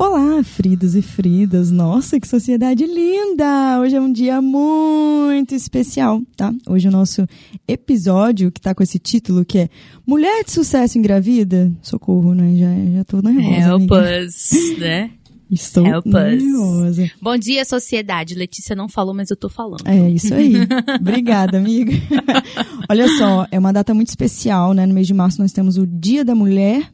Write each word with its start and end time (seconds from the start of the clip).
Olá, 0.00 0.42
Fridos 0.42 0.94
e 0.94 1.02
Fridas. 1.02 1.70
Nossa, 1.70 2.18
que 2.18 2.26
sociedade 2.26 2.86
linda! 2.86 3.78
Hoje 3.82 3.96
é 3.96 4.00
um 4.00 4.10
dia 4.10 4.40
muito 4.40 5.54
especial, 5.54 6.22
tá? 6.34 6.54
Hoje 6.66 6.88
o 6.88 6.90
nosso 6.90 7.26
episódio, 7.68 8.50
que 8.50 8.62
tá 8.62 8.74
com 8.74 8.82
esse 8.82 8.98
título, 8.98 9.44
que 9.44 9.58
é 9.58 9.68
Mulher 10.06 10.42
de 10.42 10.52
Sucesso 10.52 10.96
Engravida. 10.96 11.70
Socorro, 11.82 12.34
né? 12.34 12.56
Já, 12.56 12.96
já 12.96 13.04
tô 13.04 13.20
nervosa. 13.20 13.68
Help 13.68 13.92
amiga. 13.92 14.24
us, 14.24 14.78
né? 14.78 15.10
Estou 15.52 15.84
Help 15.84 16.06
us. 16.06 16.12
nervosa. 16.14 17.10
Bom 17.20 17.36
dia, 17.36 17.62
sociedade. 17.66 18.34
Letícia 18.34 18.74
não 18.74 18.88
falou, 18.88 19.12
mas 19.12 19.30
eu 19.30 19.36
tô 19.36 19.50
falando. 19.50 19.86
É 19.86 20.08
isso 20.08 20.32
aí. 20.32 20.54
Obrigada, 20.98 21.58
amiga. 21.58 21.92
Olha 22.88 23.06
só, 23.18 23.46
é 23.50 23.58
uma 23.58 23.70
data 23.70 23.92
muito 23.92 24.08
especial, 24.08 24.72
né? 24.72 24.86
No 24.86 24.94
mês 24.94 25.06
de 25.06 25.12
março 25.12 25.42
nós 25.42 25.52
temos 25.52 25.76
o 25.76 25.86
Dia 25.86 26.24
da 26.24 26.34
Mulher. 26.34 26.90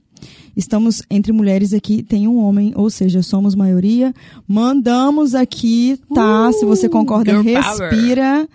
Estamos 0.56 1.02
entre 1.10 1.32
mulheres 1.32 1.74
aqui, 1.74 2.02
tem 2.02 2.26
um 2.26 2.38
homem, 2.38 2.72
ou 2.74 2.88
seja, 2.88 3.22
somos 3.22 3.54
maioria. 3.54 4.14
Mandamos 4.48 5.34
aqui, 5.34 5.98
tá? 6.14 6.50
Se 6.52 6.64
você 6.64 6.88
concorda, 6.88 7.38
Uh, 7.38 7.42
girl 7.42 7.60
power. 7.62 7.90
respira. 7.90 8.48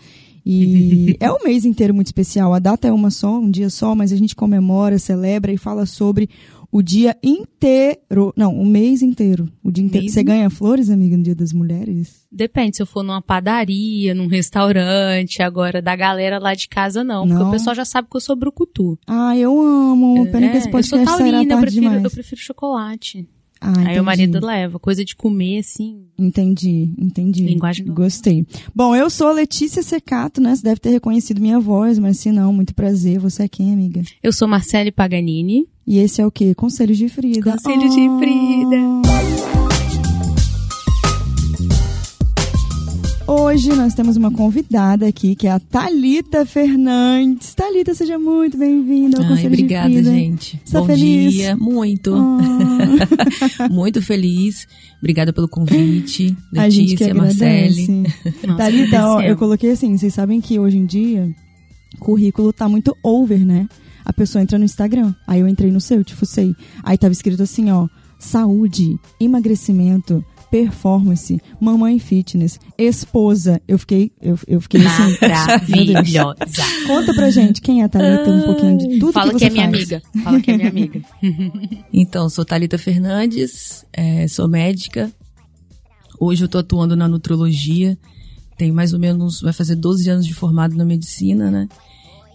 E 0.44 1.16
é 1.22 1.32
um 1.32 1.44
mês 1.44 1.64
inteiro 1.66 1.94
muito 1.94 2.08
especial. 2.08 2.54
A 2.54 2.60
data 2.60 2.88
é 2.88 2.92
uma 2.92 3.12
só, 3.12 3.38
um 3.40 3.52
dia 3.52 3.70
só, 3.70 3.94
mas 3.94 4.12
a 4.12 4.16
gente 4.16 4.36
comemora, 4.36 4.98
celebra 4.98 5.52
e 5.54 5.58
fala 5.58 5.86
sobre 5.86 6.28
o 6.72 6.82
dia 6.82 7.18
inteiro. 7.22 8.34
Não, 8.36 8.56
o 8.56 8.66
mês 8.66 9.02
inteiro. 9.02 9.52
O 9.64 9.72
dia 9.72 9.84
inteiro. 9.84 10.08
Você 10.10 10.24
ganha 10.24 10.50
flores, 10.50 10.90
amiga, 10.90 11.18
no 11.18 11.24
Dia 11.24 11.36
das 11.36 11.52
Mulheres? 11.52 12.26
Depende, 12.32 12.78
se 12.78 12.82
eu 12.82 12.86
for 12.86 13.04
numa 13.04 13.22
padaria, 13.22 14.16
num 14.16 14.28
restaurante, 14.28 15.42
agora 15.42 15.82
da 15.82 15.96
galera 15.96 16.40
lá 16.40 16.54
de 16.54 16.68
casa 16.68 17.04
não, 17.04 17.28
porque 17.28 17.42
Não? 17.42 17.50
o 17.50 17.52
pessoal 17.52 17.76
já 17.76 17.86
sabe 17.86 18.08
que 18.10 18.16
eu 18.16 18.22
sou 18.22 18.36
brucutu. 18.36 18.98
Ah, 19.06 19.38
eu 19.38 19.60
amo. 19.60 20.26
Pena 20.32 20.50
que 20.50 20.58
esse 20.58 20.68
É, 20.68 20.74
eu 20.74 20.84
sou 20.84 20.98
podcast 21.00 21.18
taurina, 21.18 21.54
eu 21.54 21.60
prefiro, 21.60 21.94
eu 21.94 22.12
prefiro 22.12 22.42
chocolate. 22.42 23.28
Ah, 23.62 23.74
Aí 23.86 24.00
o 24.00 24.04
marido 24.04 24.44
leva, 24.44 24.80
coisa 24.80 25.06
de 25.06 25.16
comer, 25.16 25.60
assim. 25.60 26.02
Entendi, 26.18 26.90
entendi. 26.98 27.46
Linguagem 27.46 27.86
não. 27.86 27.94
Gostei. 27.94 28.44
Bom, 28.74 28.96
eu 28.96 29.08
sou 29.08 29.28
a 29.28 29.32
Letícia 29.34 29.84
Secato, 29.84 30.42
né? 30.42 30.56
Você 30.56 30.64
deve 30.64 30.80
ter 30.80 30.90
reconhecido 30.90 31.40
minha 31.40 31.60
voz, 31.60 32.00
mas 32.00 32.18
se 32.18 32.32
não, 32.32 32.52
muito 32.52 32.74
prazer. 32.74 33.20
Você 33.20 33.44
é 33.44 33.48
quem, 33.48 33.72
amiga? 33.72 34.02
Eu 34.24 34.34
sou 34.34 34.48
Marcele 34.48 34.92
Paganini. 34.92 35.68
E 35.86 36.00
esse 36.00 36.22
é 36.22 36.26
o 36.26 36.32
quê? 36.32 36.56
Conselhos 36.56 36.98
de 36.98 37.08
Frida. 37.08 37.52
Conselhos 37.52 37.94
de 37.94 38.08
Frida. 38.20 39.11
Hoje 43.34 43.70
nós 43.70 43.94
temos 43.94 44.18
uma 44.18 44.30
convidada 44.30 45.08
aqui, 45.08 45.38
que 45.38 45.48
é 45.48 45.52
a 45.52 45.60
Talita 45.60 46.46
Fernandes. 46.46 47.54
Talita, 47.56 47.96
seja 47.96 48.20
muito 48.20 48.58
bem-vinda 48.58 49.20
ao 49.20 49.24
Ai, 49.24 49.30
Conselho 49.30 49.48
obrigada, 49.48 49.88
de 49.88 49.96
Frida. 49.96 50.12
gente. 50.12 50.62
Você 50.66 50.74
tá 50.74 50.80
Bom 50.82 50.86
feliz? 50.88 51.34
dia, 51.34 51.56
muito. 51.56 52.14
Ah, 52.14 53.70
muito 53.72 54.02
feliz. 54.02 54.68
Obrigada 55.00 55.32
pelo 55.32 55.48
convite, 55.48 56.36
Letícia. 56.52 57.14
Marcele. 57.14 58.04
Nossa, 58.46 58.58
Thalita, 58.58 59.08
ó, 59.08 59.22
eu 59.22 59.38
coloquei 59.38 59.72
assim, 59.72 59.98
vocês 59.98 60.14
sabem 60.14 60.42
que 60.42 60.60
hoje 60.60 60.78
em 60.78 60.86
dia 60.86 61.34
currículo 62.02 62.52
tá 62.52 62.68
muito 62.68 62.94
over, 63.02 63.46
né? 63.46 63.66
A 64.04 64.12
pessoa 64.12 64.42
entra 64.42 64.60
no 64.60 64.66
Instagram, 64.66 65.16
aí 65.26 65.40
eu 65.40 65.48
entrei 65.48 65.72
no 65.72 65.80
seu, 65.80 66.04
te 66.04 66.14
fucei. 66.14 66.54
Aí 66.84 66.98
tava 66.98 67.14
escrito 67.14 67.42
assim, 67.44 67.72
ó, 67.72 67.88
saúde, 68.20 69.00
emagrecimento, 69.22 70.22
performance, 70.52 71.42
mamãe 71.62 71.98
fitness, 71.98 72.60
esposa. 72.78 73.62
Eu 73.66 73.80
fiquei, 73.80 74.12
eu, 74.22 74.38
eu 74.46 74.60
fiquei 74.60 74.86
assim. 74.86 75.18
Maravilhosa. 75.70 76.36
Conta 76.86 77.14
pra 77.14 77.32
gente 77.32 77.62
quem 77.62 77.82
é 77.82 77.86
a 77.86 77.90
Thalita, 77.90 78.30
um 78.30 78.42
pouquinho 78.42 78.78
de 78.78 79.00
tudo 79.00 79.14
Fala 79.14 79.32
que 79.32 79.38
que, 79.38 79.40
você 79.40 79.46
é 79.46 79.50
minha 79.50 79.64
faz. 79.64 79.76
amiga. 79.76 80.02
Fala 80.22 80.42
que 80.42 80.52
é 80.52 80.58
minha 80.58 80.70
amiga. 80.70 81.02
Então, 81.94 82.30
sou 82.30 82.44
Thalita 82.44 82.78
Fernandes, 82.78 83.86
é, 83.94 84.28
sou 84.28 84.48
médica. 84.48 85.12
Hoje 86.20 86.44
eu 86.44 86.50
tô 86.50 86.58
atuando 86.58 86.96
na 86.96 87.08
nutrologia. 87.08 87.98
Tenho 88.58 88.74
mais 88.74 88.92
ou 88.94 89.00
menos, 89.00 89.42
vai 89.42 89.54
fazer 89.54 89.76
12 89.76 90.10
anos 90.10 90.26
de 90.26 90.34
formado 90.34 90.76
na 90.76 90.84
medicina, 90.84 91.50
né? 91.50 91.68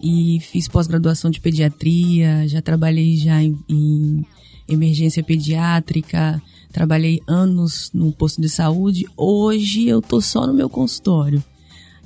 E 0.01 0.39
fiz 0.41 0.67
pós-graduação 0.67 1.29
de 1.29 1.39
pediatria, 1.39 2.47
já 2.47 2.61
trabalhei 2.61 3.15
já 3.15 3.41
em, 3.41 3.57
em 3.69 4.25
emergência 4.67 5.23
pediátrica, 5.23 6.41
trabalhei 6.77 7.19
anos 7.25 7.89
no 7.91 8.11
posto 8.11 8.39
de 8.39 8.47
saúde. 8.47 9.07
Hoje 9.17 9.87
eu 9.87 9.99
tô 9.99 10.21
só 10.21 10.45
no 10.45 10.53
meu 10.53 10.69
consultório. 10.69 11.43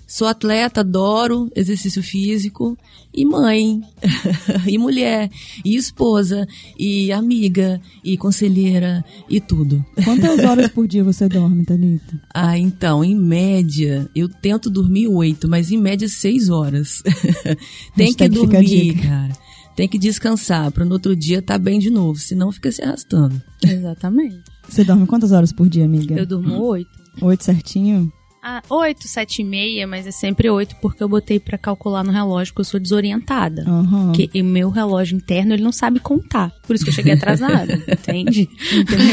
Sou 0.07 0.25
atleta, 0.25 0.79
adoro 0.79 1.51
exercício 1.53 2.01
físico 2.01 2.77
e 3.13 3.25
mãe, 3.25 3.81
e 4.65 4.77
mulher, 4.77 5.29
e 5.65 5.75
esposa, 5.75 6.47
e 6.79 7.11
amiga, 7.11 7.81
e 8.01 8.15
conselheira, 8.15 9.03
e 9.29 9.41
tudo. 9.41 9.85
Quantas 10.05 10.39
horas 10.43 10.69
por 10.69 10.87
dia 10.87 11.03
você 11.03 11.27
dorme, 11.27 11.65
Thalita? 11.65 12.21
Ah, 12.33 12.57
então, 12.57 13.03
em 13.03 13.15
média, 13.15 14.09
eu 14.15 14.29
tento 14.29 14.69
dormir 14.69 15.09
oito, 15.09 15.49
mas 15.49 15.69
em 15.69 15.77
média 15.77 16.07
seis 16.07 16.47
horas. 16.47 17.03
Tem 17.95 18.13
que 18.13 18.23
Hashtag 18.23 18.35
dormir, 18.35 19.01
cara. 19.01 19.40
Tem 19.81 19.89
que 19.89 19.97
descansar 19.97 20.71
para 20.71 20.85
no 20.85 20.93
outro 20.93 21.15
dia 21.15 21.39
estar 21.39 21.57
bem 21.57 21.79
de 21.79 21.89
novo, 21.89 22.19
senão 22.19 22.51
fica 22.51 22.71
se 22.71 22.83
arrastando. 22.83 23.41
Exatamente. 23.65 24.43
Você 24.69 24.83
dorme 24.83 25.07
quantas 25.07 25.31
horas 25.31 25.51
por 25.51 25.67
dia, 25.67 25.85
amiga? 25.85 26.13
Eu 26.19 26.25
durmo 26.27 26.61
oito. 26.65 26.91
Oito 27.19 27.43
certinho? 27.43 28.13
Ah, 28.43 28.63
oito, 28.69 29.07
sete 29.07 29.43
e 29.43 29.45
meia, 29.45 29.85
mas 29.85 30.07
é 30.07 30.11
sempre 30.11 30.49
oito 30.49 30.75
porque 30.81 31.03
eu 31.03 31.07
botei 31.07 31.39
pra 31.39 31.59
calcular 31.59 32.03
no 32.03 32.11
relógio 32.11 32.53
que 32.55 32.61
eu 32.61 32.65
sou 32.65 32.79
desorientada. 32.79 33.63
Aham. 33.67 34.11
Porque 34.11 34.41
o 34.41 34.43
meu 34.43 34.71
relógio 34.71 35.15
interno, 35.15 35.53
ele 35.53 35.61
não 35.61 35.71
sabe 35.71 35.99
contar. 35.99 36.51
Por 36.65 36.75
isso 36.75 36.83
que 36.83 36.89
eu 36.89 36.93
cheguei 36.93 37.13
atrasada, 37.13 37.73
entende? 37.87 38.49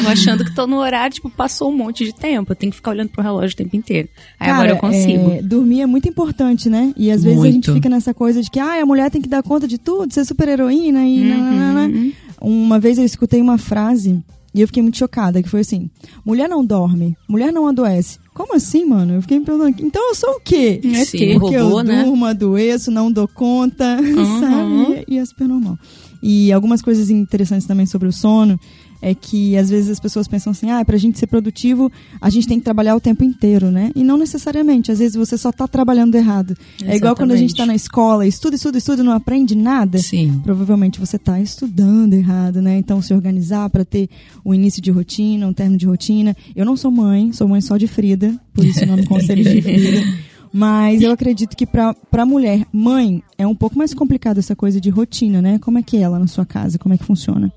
Eu 0.02 0.08
achando 0.08 0.46
que 0.46 0.54
tô 0.54 0.66
no 0.66 0.76
horário, 0.78 1.14
tipo, 1.14 1.28
passou 1.28 1.70
um 1.70 1.76
monte 1.76 2.06
de 2.06 2.14
tempo. 2.14 2.52
Eu 2.52 2.56
tenho 2.56 2.70
que 2.72 2.76
ficar 2.76 2.92
olhando 2.92 3.10
pro 3.10 3.22
relógio 3.22 3.52
o 3.52 3.56
tempo 3.56 3.76
inteiro. 3.76 4.08
Aí 4.40 4.48
agora 4.50 4.70
eu 4.70 4.76
consigo. 4.78 5.30
é, 5.30 5.42
dormir 5.42 5.82
é 5.82 5.86
muito 5.86 6.08
importante, 6.08 6.70
né? 6.70 6.94
E 6.96 7.10
às 7.10 7.22
vezes 7.22 7.42
a 7.42 7.46
gente 7.46 7.68
Muito. 7.68 7.74
fica 7.74 7.88
nessa 7.90 8.14
coisa 8.14 8.40
de 8.40 8.50
que 8.50 8.58
ah, 8.58 8.80
a 8.80 8.86
mulher 8.86 9.10
tem 9.10 9.20
que 9.20 9.28
dar 9.28 9.42
conta 9.42 9.68
de 9.68 9.76
tudo, 9.76 10.12
ser 10.12 10.24
super 10.24 10.48
heroína 10.48 11.04
e 11.04 11.24
nananana. 11.24 11.86
Uhum. 11.94 12.12
Uma 12.40 12.80
vez 12.80 12.96
eu 12.96 13.04
escutei 13.04 13.42
uma 13.42 13.58
frase 13.58 14.22
e 14.54 14.60
eu 14.60 14.66
fiquei 14.66 14.82
muito 14.82 14.98
chocada, 14.98 15.42
que 15.42 15.48
foi 15.48 15.60
assim: 15.60 15.90
mulher 16.24 16.48
não 16.48 16.64
dorme, 16.64 17.16
mulher 17.28 17.52
não 17.52 17.66
adoece. 17.66 18.18
Como 18.34 18.54
assim, 18.54 18.84
mano? 18.84 19.14
Eu 19.14 19.22
fiquei 19.22 19.38
me 19.38 19.44
perguntando, 19.44 19.74
então 19.84 20.08
eu 20.08 20.14
sou 20.14 20.30
o 20.36 20.40
quê? 20.40 20.80
É 20.84 21.04
Sim. 21.04 21.38
Porque 21.40 21.56
robô, 21.56 21.78
eu 21.80 21.84
né? 21.84 22.04
durmo, 22.04 22.24
adoeço, 22.24 22.90
não 22.90 23.10
dou 23.10 23.26
conta, 23.26 23.98
Uhum. 24.00 24.38
sabe? 24.40 25.04
E 25.08 25.18
é 25.18 25.24
super 25.24 25.48
normal. 25.48 25.76
E 26.22 26.52
algumas 26.52 26.80
coisas 26.82 27.10
interessantes 27.10 27.66
também 27.66 27.86
sobre 27.86 28.08
o 28.08 28.12
sono 28.12 28.58
é 29.00 29.14
que 29.14 29.56
às 29.56 29.70
vezes 29.70 29.90
as 29.90 30.00
pessoas 30.00 30.26
pensam 30.26 30.50
assim, 30.50 30.70
ah, 30.70 30.84
pra 30.84 30.96
gente 30.96 31.18
ser 31.18 31.26
produtivo, 31.26 31.90
a 32.20 32.30
gente 32.30 32.46
tem 32.46 32.58
que 32.58 32.64
trabalhar 32.64 32.96
o 32.96 33.00
tempo 33.00 33.24
inteiro, 33.24 33.70
né? 33.70 33.90
E 33.94 34.02
não 34.02 34.16
necessariamente, 34.16 34.90
às 34.90 34.98
vezes 34.98 35.16
você 35.16 35.36
só 35.36 35.52
tá 35.52 35.66
trabalhando 35.68 36.14
errado. 36.14 36.56
É 36.82 36.96
igual 36.96 37.14
quando 37.14 37.32
a 37.32 37.36
gente 37.36 37.54
tá 37.54 37.64
na 37.64 37.74
escola, 37.74 38.26
estuda, 38.26 38.56
estuda, 38.56 38.78
estuda 38.78 39.02
e 39.02 39.04
não 39.04 39.12
aprende 39.12 39.54
nada. 39.54 39.98
Sim. 39.98 40.40
Provavelmente 40.42 40.98
você 40.98 41.18
tá 41.18 41.40
estudando 41.40 42.14
errado, 42.14 42.60
né? 42.60 42.78
Então 42.78 43.00
se 43.00 43.14
organizar 43.14 43.70
pra 43.70 43.84
ter 43.84 44.08
o 44.44 44.54
início 44.54 44.82
de 44.82 44.90
rotina, 44.90 45.46
um 45.46 45.52
término 45.52 45.78
de 45.78 45.86
rotina. 45.86 46.36
Eu 46.54 46.64
não 46.64 46.76
sou 46.76 46.90
mãe, 46.90 47.32
sou 47.32 47.48
mãe 47.48 47.60
só 47.60 47.76
de 47.76 47.86
Frida, 47.86 48.34
por 48.52 48.64
isso 48.64 48.82
o 48.84 48.86
nome 48.86 49.06
Conselho 49.08 49.44
de 49.44 49.62
Frida. 49.62 50.28
Mas 50.52 51.02
eu 51.02 51.12
acredito 51.12 51.56
que 51.56 51.66
pra, 51.66 51.94
pra 51.94 52.24
mulher, 52.24 52.66
mãe, 52.72 53.22
é 53.36 53.46
um 53.46 53.54
pouco 53.54 53.76
mais 53.76 53.92
complicado 53.92 54.38
essa 54.38 54.56
coisa 54.56 54.80
de 54.80 54.90
rotina, 54.90 55.42
né? 55.42 55.58
Como 55.58 55.78
é 55.78 55.82
que 55.82 55.96
é 55.96 56.00
ela 56.00 56.18
na 56.18 56.26
sua 56.26 56.46
casa? 56.46 56.78
Como 56.78 56.94
é 56.94 56.98
que 56.98 57.04
funciona? 57.04 57.52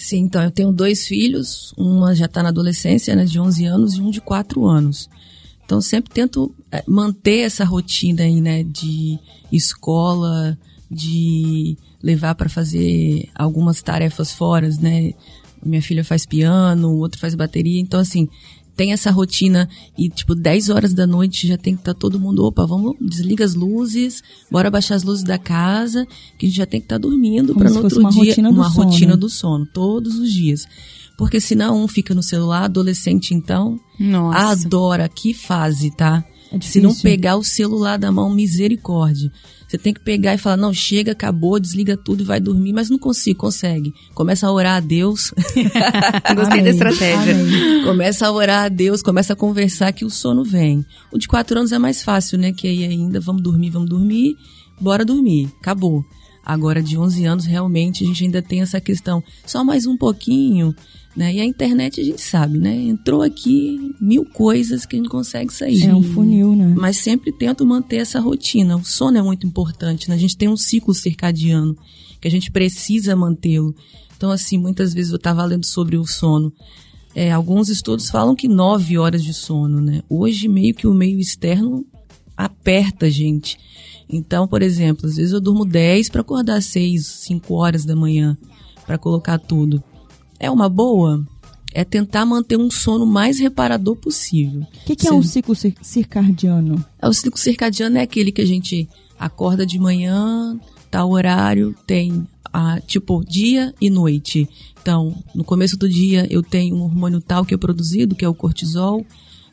Sim, 0.00 0.20
então 0.20 0.42
eu 0.42 0.50
tenho 0.50 0.72
dois 0.72 1.06
filhos, 1.06 1.74
uma 1.76 2.14
já 2.14 2.24
está 2.24 2.42
na 2.42 2.48
adolescência, 2.48 3.14
né, 3.14 3.26
de 3.26 3.38
11 3.38 3.66
anos, 3.66 3.94
e 3.94 4.00
um 4.00 4.10
de 4.10 4.18
4 4.18 4.66
anos. 4.66 5.10
Então 5.62 5.78
sempre 5.78 6.10
tento 6.10 6.54
eh, 6.72 6.82
manter 6.86 7.40
essa 7.40 7.66
rotina 7.66 8.22
aí, 8.22 8.40
né, 8.40 8.62
de 8.64 9.18
escola, 9.52 10.58
de 10.90 11.76
levar 12.02 12.34
para 12.34 12.48
fazer 12.48 13.28
algumas 13.34 13.82
tarefas 13.82 14.32
fora, 14.32 14.70
né? 14.80 15.12
Minha 15.62 15.82
filha 15.82 16.02
faz 16.02 16.24
piano, 16.24 16.88
o 16.88 16.98
outro 16.98 17.20
faz 17.20 17.34
bateria, 17.34 17.78
então 17.78 18.00
assim, 18.00 18.26
tem 18.80 18.94
essa 18.94 19.10
rotina 19.10 19.68
e 19.98 20.08
tipo 20.08 20.34
10 20.34 20.70
horas 20.70 20.94
da 20.94 21.06
noite 21.06 21.46
já 21.46 21.58
tem 21.58 21.74
que 21.74 21.82
estar 21.82 21.92
todo 21.92 22.18
mundo, 22.18 22.46
opa, 22.46 22.64
vamos 22.64 22.96
desliga 22.98 23.44
as 23.44 23.54
luzes, 23.54 24.22
bora 24.50 24.70
baixar 24.70 24.94
as 24.94 25.02
luzes 25.02 25.22
da 25.22 25.36
casa, 25.36 26.06
que 26.38 26.46
a 26.46 26.48
gente 26.48 26.56
já 26.56 26.64
tem 26.64 26.80
que 26.80 26.86
estar 26.86 26.96
dormindo 26.96 27.48
Como 27.52 27.58
para 27.58 27.68
no 27.74 27.82
outro 27.84 28.00
uma 28.00 28.08
dia 28.08 28.24
rotina 28.30 28.48
do 28.50 28.54
uma 28.54 28.70
sono. 28.70 28.84
rotina 28.90 29.16
do 29.18 29.28
sono 29.28 29.66
todos 29.66 30.18
os 30.18 30.32
dias. 30.32 30.64
Porque 31.18 31.42
senão 31.42 31.84
um 31.84 31.86
fica 31.86 32.14
no 32.14 32.22
celular, 32.22 32.64
adolescente 32.64 33.34
então, 33.34 33.78
Nossa. 33.98 34.64
adora, 34.64 35.10
que 35.10 35.34
fase, 35.34 35.94
tá? 35.94 36.24
É 36.50 36.58
Se 36.58 36.80
não 36.80 36.94
pegar 36.94 37.36
o 37.36 37.44
celular 37.44 37.98
da 37.98 38.10
mão, 38.10 38.30
misericórdia. 38.30 39.30
Você 39.70 39.78
tem 39.78 39.94
que 39.94 40.00
pegar 40.00 40.34
e 40.34 40.38
falar, 40.38 40.56
não, 40.56 40.74
chega, 40.74 41.12
acabou, 41.12 41.60
desliga 41.60 41.96
tudo 41.96 42.24
e 42.24 42.26
vai 42.26 42.40
dormir, 42.40 42.72
mas 42.72 42.90
não 42.90 42.98
consigo, 42.98 43.38
consegue. 43.38 43.94
Começa 44.16 44.48
a 44.48 44.52
orar 44.52 44.78
a 44.78 44.80
Deus, 44.80 45.32
Gostei 46.34 46.58
Amei, 46.58 46.62
da 46.64 46.70
estratégia. 46.70 47.34
amei. 47.36 47.84
começa 47.84 48.26
a 48.26 48.32
orar 48.32 48.64
a 48.64 48.68
Deus, 48.68 49.00
começa 49.00 49.32
a 49.32 49.36
conversar 49.36 49.92
que 49.92 50.04
o 50.04 50.10
sono 50.10 50.42
vem. 50.42 50.84
O 51.12 51.18
de 51.18 51.28
quatro 51.28 51.56
anos 51.56 51.70
é 51.70 51.78
mais 51.78 52.02
fácil, 52.02 52.36
né? 52.36 52.52
Que 52.52 52.66
aí 52.66 52.82
ainda, 52.82 53.20
vamos 53.20 53.42
dormir, 53.42 53.70
vamos 53.70 53.88
dormir, 53.88 54.34
bora 54.80 55.04
dormir, 55.04 55.48
acabou. 55.60 56.04
Agora, 56.44 56.82
de 56.82 56.98
11 56.98 57.24
anos, 57.26 57.44
realmente, 57.44 58.02
a 58.02 58.06
gente 58.08 58.24
ainda 58.24 58.42
tem 58.42 58.62
essa 58.62 58.80
questão. 58.80 59.22
Só 59.46 59.62
mais 59.62 59.86
um 59.86 59.96
pouquinho. 59.96 60.74
Né? 61.16 61.34
E 61.34 61.40
a 61.40 61.44
internet 61.44 62.00
a 62.00 62.04
gente 62.04 62.20
sabe, 62.20 62.56
né? 62.58 62.74
Entrou 62.74 63.22
aqui 63.22 63.94
mil 64.00 64.24
coisas 64.24 64.86
que 64.86 64.94
a 64.94 64.98
gente 64.98 65.08
consegue 65.08 65.52
sair. 65.52 65.84
É 65.84 65.94
um 65.94 66.02
funil, 66.02 66.54
né? 66.54 66.72
Mas 66.76 66.98
sempre 66.98 67.32
tento 67.32 67.66
manter 67.66 67.96
essa 67.96 68.20
rotina. 68.20 68.76
O 68.76 68.84
sono 68.84 69.18
é 69.18 69.22
muito 69.22 69.46
importante, 69.46 70.08
né? 70.08 70.14
A 70.14 70.18
gente 70.18 70.36
tem 70.36 70.48
um 70.48 70.56
ciclo 70.56 70.94
circadiano 70.94 71.76
que 72.20 72.28
a 72.28 72.30
gente 72.30 72.50
precisa 72.50 73.16
mantê-lo. 73.16 73.74
Então, 74.16 74.30
assim, 74.30 74.56
muitas 74.56 74.94
vezes 74.94 75.10
eu 75.10 75.16
estava 75.16 75.44
lendo 75.44 75.66
sobre 75.66 75.96
o 75.96 76.06
sono. 76.06 76.52
É, 77.14 77.32
alguns 77.32 77.68
estudos 77.68 78.08
falam 78.08 78.36
que 78.36 78.46
nove 78.46 78.96
horas 78.96 79.24
de 79.24 79.34
sono, 79.34 79.80
né? 79.80 80.02
Hoje, 80.08 80.46
meio 80.46 80.74
que 80.74 80.86
o 80.86 80.94
meio 80.94 81.18
externo 81.18 81.84
aperta 82.36 83.06
a 83.06 83.10
gente. 83.10 83.58
Então, 84.08 84.46
por 84.46 84.62
exemplo, 84.62 85.06
às 85.06 85.16
vezes 85.16 85.32
eu 85.32 85.40
durmo 85.40 85.64
10 85.64 86.08
para 86.08 86.20
acordar 86.20 86.62
6, 86.62 87.04
5 87.04 87.54
horas 87.54 87.84
da 87.84 87.96
manhã 87.96 88.38
para 88.86 88.98
colocar 88.98 89.38
tudo. 89.38 89.82
É 90.40 90.50
uma 90.50 90.70
boa? 90.70 91.22
É 91.72 91.84
tentar 91.84 92.24
manter 92.24 92.56
um 92.56 92.70
sono 92.70 93.06
mais 93.06 93.38
reparador 93.38 93.94
possível. 93.94 94.62
O 94.62 94.86
que, 94.86 94.96
que 94.96 95.06
é 95.06 95.12
um 95.12 95.22
ciclo 95.22 95.54
circadiano? 95.54 96.84
É, 96.98 97.06
o 97.06 97.12
ciclo 97.12 97.38
circadiano 97.38 97.98
é 97.98 98.00
aquele 98.00 98.32
que 98.32 98.40
a 98.40 98.46
gente 98.46 98.88
acorda 99.18 99.66
de 99.66 99.78
manhã, 99.78 100.58
tal 100.90 101.10
horário, 101.10 101.76
tem 101.86 102.26
a, 102.52 102.80
tipo 102.80 103.22
dia 103.22 103.72
e 103.78 103.90
noite. 103.90 104.48
Então, 104.80 105.14
no 105.34 105.44
começo 105.44 105.76
do 105.76 105.88
dia 105.88 106.26
eu 106.30 106.42
tenho 106.42 106.74
um 106.74 106.82
hormônio 106.82 107.20
tal 107.20 107.44
que 107.44 107.54
é 107.54 107.58
produzido, 107.58 108.16
que 108.16 108.24
é 108.24 108.28
o 108.28 108.34
cortisol. 108.34 109.04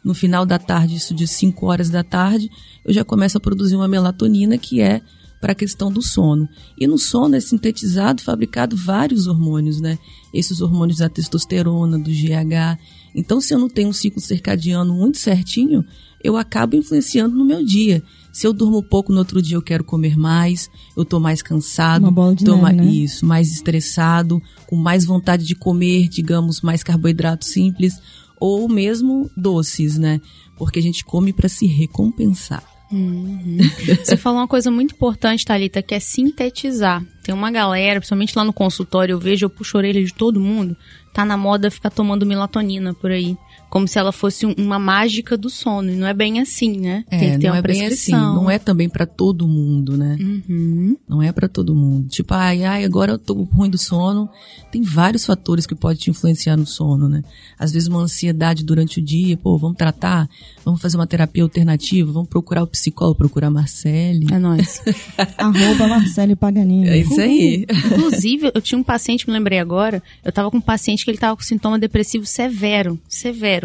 No 0.03 0.13
final 0.13 0.45
da 0.45 0.57
tarde, 0.57 0.95
isso 0.95 1.13
de 1.13 1.27
5 1.27 1.65
horas 1.65 1.89
da 1.89 2.01
tarde, 2.01 2.49
eu 2.85 2.93
já 2.93 3.03
começo 3.03 3.37
a 3.37 3.41
produzir 3.41 3.75
uma 3.75 3.89
melatonina 3.89 4.57
que 4.57 4.79
é 4.79 5.01
para 5.39 5.51
a 5.51 5.55
questão 5.55 5.91
do 5.91 6.01
sono. 6.01 6.47
E 6.77 6.87
no 6.87 6.97
sono 6.97 7.35
é 7.35 7.39
sintetizado, 7.39 8.21
fabricado 8.21 8.75
vários 8.75 9.27
hormônios, 9.27 9.79
né? 9.79 9.97
Esses 10.33 10.61
hormônios 10.61 10.99
da 10.99 11.09
testosterona, 11.09 11.97
do 11.97 12.09
GH. 12.09 12.79
Então, 13.13 13.39
se 13.39 13.53
eu 13.53 13.59
não 13.59 13.69
tenho 13.69 13.89
um 13.89 13.93
ciclo 13.93 14.21
circadiano 14.21 14.93
muito 14.93 15.17
certinho, 15.17 15.85
eu 16.23 16.35
acabo 16.35 16.75
influenciando 16.75 17.35
no 17.35 17.45
meu 17.45 17.63
dia. 17.63 18.03
Se 18.31 18.45
eu 18.45 18.53
durmo 18.53 18.83
pouco 18.83 19.11
no 19.11 19.19
outro 19.19 19.41
dia, 19.41 19.55
eu 19.57 19.61
quero 19.61 19.83
comer 19.83 20.17
mais, 20.17 20.69
eu 20.95 21.05
tô 21.05 21.19
mais 21.19 21.41
cansado, 21.41 22.03
Uma 22.03 22.11
bola 22.11 22.35
de 22.35 22.45
tô 22.45 22.51
neve, 22.51 22.61
mais, 22.61 22.77
né? 22.77 22.85
isso, 22.85 23.25
mais 23.25 23.51
estressado, 23.51 24.41
com 24.67 24.75
mais 24.75 25.05
vontade 25.05 25.45
de 25.45 25.55
comer, 25.55 26.07
digamos, 26.07 26.61
mais 26.61 26.83
carboidrato 26.83 27.45
simples 27.45 27.99
ou 28.39 28.67
mesmo 28.69 29.29
doces, 29.35 29.97
né? 29.97 30.21
Porque 30.55 30.79
a 30.79 30.81
gente 30.81 31.03
come 31.03 31.33
para 31.33 31.49
se 31.49 31.65
recompensar. 31.65 32.63
Uhum. 32.91 33.57
Você 34.03 34.15
falou 34.15 34.39
uma 34.39 34.47
coisa 34.47 34.71
muito 34.71 34.95
importante, 34.95 35.45
Thalita, 35.45 35.81
que 35.81 35.93
é 35.93 35.99
sintetizar. 35.99 37.03
Tem 37.23 37.33
uma 37.35 37.51
galera, 37.51 37.99
principalmente 37.99 38.35
lá 38.35 38.43
no 38.43 38.53
consultório, 38.53 39.13
eu 39.13 39.19
vejo, 39.19 39.45
eu 39.45 39.49
puxo 39.49 39.77
a 39.77 39.79
orelha 39.79 40.03
de 40.03 40.13
todo 40.13 40.39
mundo, 40.39 40.75
tá 41.13 41.25
na 41.25 41.35
moda 41.35 41.69
ficar 41.69 41.89
tomando 41.89 42.25
melatonina 42.25 42.93
por 42.93 43.11
aí. 43.11 43.35
Como 43.69 43.87
se 43.87 43.99
ela 43.99 44.11
fosse 44.13 44.45
um- 44.45 44.53
uma 44.57 44.79
mágica 44.79 45.37
do 45.37 45.49
sono. 45.49 45.91
E 45.91 45.95
não 45.95 46.07
é 46.07 46.13
bem 46.13 46.39
assim, 46.39 46.77
né? 46.79 47.03
Tem 47.09 47.19
que 47.33 47.37
ter 47.39 47.47
não 47.47 47.51
uma 47.53 47.57
é 47.57 47.61
bem 47.61 47.71
assim, 47.81 47.87
prescrição. 47.87 48.35
não 48.35 48.49
é 48.49 48.57
também 48.57 48.87
para 48.87 49.05
todo 49.05 49.45
mundo, 49.47 49.97
né? 49.97 50.17
Uhum. 50.19 50.95
Não 51.07 51.21
é 51.21 51.31
para 51.33 51.47
todo 51.49 51.75
mundo. 51.75 52.07
Tipo, 52.07 52.33
ai, 52.33 52.63
ai, 52.63 52.85
agora 52.85 53.11
eu 53.13 53.17
tô 53.17 53.33
ruim 53.43 53.69
do 53.69 53.77
sono. 53.77 54.29
Tem 54.71 54.81
vários 54.81 55.25
fatores 55.25 55.65
que 55.65 55.75
podem 55.75 55.97
te 55.97 56.09
influenciar 56.09 56.55
no 56.55 56.65
sono, 56.65 57.09
né? 57.09 57.23
Às 57.59 57.71
vezes 57.71 57.87
uma 57.89 57.99
ansiedade 57.99 58.63
durante 58.63 58.99
o 58.99 59.01
dia, 59.01 59.35
pô, 59.35 59.57
vamos 59.57 59.77
tratar, 59.77 60.29
vamos 60.63 60.81
fazer 60.81 60.95
uma 60.97 61.07
terapia 61.07 61.43
alternativa, 61.43 62.11
vamos 62.11 62.29
procurar 62.29 62.63
o 62.63 62.67
psicólogo, 62.67 63.17
procurar 63.17 63.47
a 63.47 63.51
Marcele. 63.51 64.27
É 64.31 64.39
nóis. 64.39 64.81
Arroba 65.37 65.87
Marcele 65.87 66.35
Paganini. 66.35 66.87
É 66.87 66.97
isso 66.97 67.19
aí. 67.19 67.65
Inclusive, 67.85 68.51
eu 68.53 68.61
tinha 68.61 68.77
um 68.79 68.83
paciente, 68.83 69.27
me 69.27 69.33
lembrei 69.33 69.59
agora, 69.59 70.01
eu 70.23 70.31
tava 70.31 70.49
com 70.51 70.57
um 70.57 70.61
paciente 70.61 71.03
que 71.03 71.11
ele 71.11 71.17
tava 71.17 71.35
com 71.35 71.43
sintoma 71.43 71.77
depressivo 71.79 72.25
severo, 72.25 72.99
severo. 73.09 73.56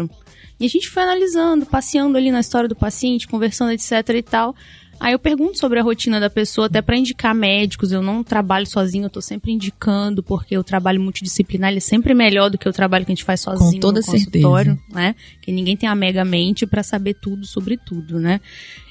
E 0.59 0.65
a 0.65 0.69
gente 0.69 0.89
foi 0.89 1.03
analisando, 1.03 1.65
passeando 1.65 2.17
ali 2.17 2.31
na 2.31 2.39
história 2.39 2.69
do 2.69 2.75
paciente, 2.75 3.27
conversando, 3.27 3.71
etc 3.71 4.09
e 4.09 4.21
tal. 4.21 4.55
Aí 4.99 5.11
eu 5.11 5.19
pergunto 5.19 5.57
sobre 5.57 5.79
a 5.79 5.83
rotina 5.83 6.19
da 6.19 6.29
pessoa, 6.29 6.67
até 6.67 6.81
para 6.81 6.95
indicar 6.95 7.35
médicos. 7.35 7.91
Eu 7.91 8.01
não 8.01 8.23
trabalho 8.23 8.65
sozinho, 8.65 9.05
eu 9.05 9.09
tô 9.09 9.19
sempre 9.19 9.51
indicando, 9.51 10.23
porque 10.23 10.57
o 10.57 10.63
trabalho 10.63 11.01
multidisciplinar 11.01 11.71
ele 11.71 11.79
é 11.79 11.81
sempre 11.81 12.13
melhor 12.13 12.49
do 12.49 12.57
que 12.57 12.69
o 12.69 12.71
trabalho 12.71 13.05
que 13.05 13.11
a 13.11 13.15
gente 13.15 13.23
faz 13.23 13.41
sozinho 13.41 13.81
toda 13.81 13.99
no 13.99 14.05
consultório, 14.05 14.75
certeza. 14.75 14.99
né? 14.99 15.15
Que 15.41 15.51
ninguém 15.51 15.75
tem 15.75 15.89
a 15.89 15.95
mega 15.95 16.23
mente 16.23 16.65
para 16.65 16.83
saber 16.83 17.15
tudo 17.15 17.45
sobre 17.45 17.75
tudo, 17.75 18.19
né? 18.19 18.39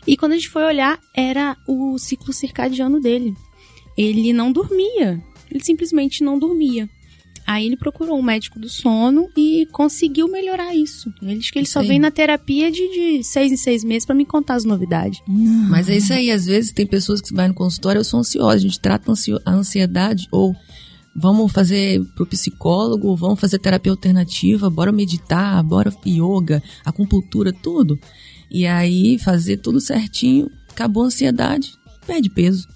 E 0.06 0.16
quando 0.16 0.32
a 0.32 0.34
gente 0.34 0.50
foi 0.50 0.64
olhar, 0.64 0.98
era 1.16 1.56
o 1.66 1.96
ciclo 1.98 2.32
circadiano 2.32 3.00
dele 3.00 3.34
ele 3.96 4.32
não 4.32 4.52
dormia. 4.52 5.22
Ele 5.50 5.62
simplesmente 5.62 6.24
não 6.24 6.38
dormia. 6.38 6.88
Aí 7.46 7.66
ele 7.66 7.76
procurou 7.76 8.18
um 8.18 8.22
médico 8.22 8.58
do 8.58 8.68
sono 8.68 9.28
e 9.36 9.66
conseguiu 9.72 10.28
melhorar 10.28 10.74
isso. 10.74 11.12
Ele 11.20 11.38
diz 11.38 11.50
que 11.50 11.58
ele 11.58 11.64
Isso 11.64 11.74
só 11.74 11.80
aí. 11.80 11.88
vem 11.88 11.98
na 11.98 12.10
terapia 12.10 12.70
de, 12.70 12.78
de 13.18 13.24
seis 13.24 13.50
em 13.52 13.56
seis 13.56 13.82
meses 13.84 14.06
pra 14.06 14.14
me 14.14 14.24
contar 14.24 14.54
as 14.54 14.64
novidades. 14.64 15.20
Não. 15.26 15.68
Mas 15.70 15.88
é 15.88 15.96
isso 15.96 16.12
aí, 16.12 16.30
às 16.30 16.46
vezes 16.46 16.72
tem 16.72 16.86
pessoas 16.86 17.20
que 17.20 17.34
vai 17.34 17.48
no 17.48 17.54
consultório, 17.54 17.98
eu 18.00 18.04
sou 18.04 18.20
ansiosa, 18.20 18.54
a 18.54 18.58
gente 18.58 18.78
trata 18.80 19.10
ansio- 19.10 19.40
a 19.44 19.52
ansiedade 19.52 20.28
ou 20.30 20.54
vamos 21.14 21.52
fazer 21.52 22.02
pro 22.14 22.24
psicólogo, 22.26 23.14
vamos 23.16 23.38
fazer 23.40 23.58
terapia 23.58 23.92
alternativa, 23.92 24.70
bora 24.70 24.90
meditar, 24.92 25.62
bora 25.62 25.92
yoga, 26.06 26.62
acupuntura, 26.84 27.52
tudo. 27.52 27.98
E 28.50 28.66
aí 28.66 29.18
fazer 29.18 29.56
tudo 29.58 29.80
certinho, 29.80 30.50
acabou 30.70 31.02
a 31.02 31.06
ansiedade, 31.06 31.72
perde 32.06 32.30
peso. 32.30 32.66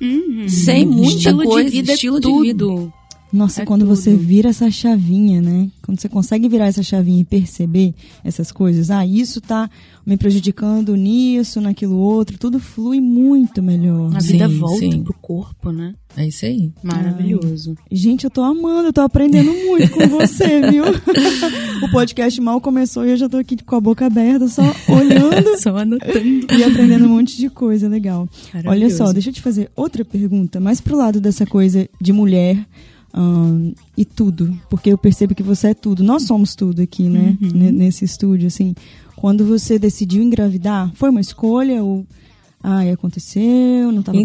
Uhum. 0.00 0.48
Sem 0.48 0.84
muita 0.84 1.16
estilo 1.16 1.44
coisa, 1.44 1.70
de 1.70 1.76
vida 1.76 1.92
estilo 1.92 2.16
é 2.16 2.20
de 2.20 2.26
tudo. 2.26 2.92
Nossa, 3.32 3.62
É 3.62 3.64
quando 3.66 3.80
tudo. 3.82 3.94
você 3.96 4.14
vira 4.14 4.50
essa 4.50 4.70
chavinha, 4.70 5.42
né? 5.42 5.68
Quando 5.82 6.00
você 6.00 6.08
consegue 6.08 6.48
virar 6.48 6.66
essa 6.66 6.82
chavinha 6.82 7.20
e 7.20 7.24
perceber 7.24 7.92
essas 8.24 8.50
coisas, 8.52 8.90
ah, 8.90 9.04
isso 9.06 9.40
tá 9.40 9.68
me 10.06 10.16
prejudicando 10.16 10.94
nisso, 10.94 11.60
naquilo 11.60 11.96
outro, 11.96 12.38
tudo 12.38 12.60
flui 12.60 13.00
muito 13.00 13.60
melhor. 13.62 14.14
A 14.16 14.20
Sim, 14.20 14.32
vida 14.32 14.48
volta 14.48 14.78
sim. 14.78 15.02
pro 15.02 15.12
corpo, 15.14 15.72
né? 15.72 15.94
É 16.16 16.26
isso 16.28 16.46
aí. 16.46 16.70
Maravilhoso. 16.82 17.74
Gente, 17.90 18.24
eu 18.24 18.30
tô 18.30 18.42
amando, 18.42 18.88
eu 18.88 18.92
tô 18.92 19.00
aprendendo 19.02 19.52
muito 19.52 19.90
com 19.90 20.06
você, 20.08 20.60
viu? 20.70 20.84
o 21.82 21.90
podcast 21.90 22.40
mal 22.40 22.60
começou 22.60 23.04
e 23.04 23.10
eu 23.10 23.16
já 23.16 23.28
tô 23.28 23.36
aqui 23.36 23.56
com 23.62 23.76
a 23.76 23.80
boca 23.80 24.06
aberta, 24.06 24.48
só 24.48 24.62
olhando 24.88 25.56
Só 25.60 25.76
anotando. 25.76 26.46
e 26.56 26.62
aprendendo 26.64 27.04
um 27.06 27.08
monte 27.16 27.36
de 27.36 27.50
coisa 27.50 27.88
legal. 27.88 28.28
Olha 28.64 28.88
só, 28.88 29.12
deixa 29.12 29.30
eu 29.30 29.34
te 29.34 29.42
fazer 29.42 29.70
outra 29.76 30.04
pergunta, 30.04 30.60
mais 30.60 30.80
pro 30.80 30.96
lado 30.96 31.20
dessa 31.20 31.44
coisa 31.44 31.88
de 32.00 32.12
mulher 32.12 32.64
e 33.96 34.04
tudo, 34.04 34.58
porque 34.68 34.90
eu 34.92 34.98
percebo 34.98 35.34
que 35.34 35.42
você 35.42 35.68
é 35.68 35.74
tudo. 35.74 36.02
Nós 36.04 36.22
somos 36.24 36.54
tudo 36.54 36.82
aqui, 36.82 37.08
né? 37.08 37.36
Uhum. 37.40 37.70
Nesse 37.72 38.04
estúdio, 38.04 38.46
assim. 38.48 38.74
Quando 39.16 39.46
você 39.46 39.78
decidiu 39.78 40.22
engravidar, 40.22 40.92
foi 40.94 41.08
uma 41.08 41.20
escolha 41.20 41.82
ou 41.82 42.06
ai, 42.62 42.90
aconteceu, 42.90 43.90
não 43.90 44.02
tava 44.02 44.18
Então, 44.18 44.24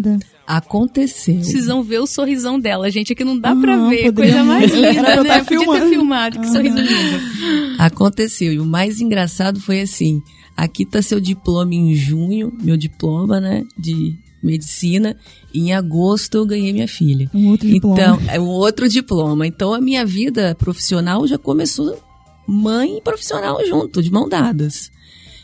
preparada? 0.00 0.18
Aconteceu. 0.46 1.42
Vocês 1.42 1.66
vão 1.66 1.82
ver 1.82 1.98
o 2.00 2.06
sorrisão 2.06 2.58
dela, 2.58 2.90
gente. 2.90 3.12
Aqui 3.12 3.24
não 3.24 3.38
dá 3.38 3.50
Ah, 3.50 3.56
pra 3.56 3.76
ver. 3.88 4.04
poderia- 4.04 4.12
Coisa 4.32 4.44
mais 4.44 4.72
linda, 4.72 4.92
né? 4.92 5.02
tá 5.02 5.16
Podia 5.16 5.34
ter 5.34 5.44
filmando. 5.44 5.86
filmado. 5.88 6.40
Que 6.40 6.46
Ah. 6.46 6.52
sorriso 6.52 6.76
lindo. 6.78 7.76
Aconteceu. 7.78 8.52
E 8.52 8.58
o 8.58 8.64
mais 8.64 9.00
engraçado 9.00 9.60
foi 9.60 9.80
assim: 9.82 10.22
aqui 10.56 10.84
tá 10.86 11.02
seu 11.02 11.20
diploma 11.20 11.74
em 11.74 11.94
junho, 11.94 12.52
meu 12.62 12.76
diploma, 12.76 13.40
né? 13.40 13.62
De 13.78 14.14
medicina. 14.42 15.16
E 15.52 15.60
em 15.60 15.72
agosto 15.72 16.36
eu 16.36 16.46
ganhei 16.46 16.72
minha 16.72 16.88
filha. 16.88 17.30
Um 17.32 17.50
outro 17.50 17.68
diploma. 17.68 17.94
Então, 17.94 18.20
é 18.28 18.40
um 18.40 18.48
outro 18.48 18.88
diploma. 18.88 19.46
Então 19.46 19.72
a 19.72 19.80
minha 19.80 20.04
vida 20.04 20.54
profissional 20.54 21.26
já 21.26 21.38
começou 21.38 21.98
mãe 22.46 22.98
e 22.98 23.00
profissional 23.00 23.64
junto, 23.66 24.02
de 24.02 24.10
mão 24.10 24.28
dadas. 24.28 24.90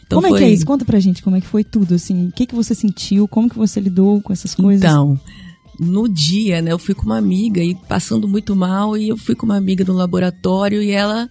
Então, 0.06 0.22
como 0.22 0.26
é 0.26 0.30
foi... 0.30 0.38
que 0.38 0.44
é 0.46 0.50
isso? 0.50 0.66
Conta 0.66 0.84
pra 0.84 0.98
gente 0.98 1.22
como 1.22 1.36
é 1.36 1.40
que 1.40 1.46
foi 1.46 1.62
tudo, 1.62 1.94
assim. 1.94 2.28
O 2.28 2.32
que, 2.32 2.46
que 2.46 2.54
você 2.54 2.74
sentiu? 2.74 3.28
Como 3.28 3.48
que 3.48 3.58
você 3.58 3.78
lidou 3.78 4.22
com 4.22 4.32
essas 4.32 4.54
coisas? 4.54 4.82
Então, 4.82 5.20
no 5.78 6.08
dia, 6.08 6.62
né, 6.62 6.72
eu 6.72 6.78
fui 6.78 6.94
com 6.94 7.04
uma 7.04 7.18
amiga 7.18 7.62
e 7.62 7.74
passando 7.74 8.26
muito 8.26 8.56
mal, 8.56 8.96
e 8.96 9.08
eu 9.08 9.16
fui 9.16 9.34
com 9.34 9.44
uma 9.44 9.56
amiga 9.56 9.84
no 9.84 9.92
laboratório 9.92 10.82
e 10.82 10.90
ela 10.90 11.28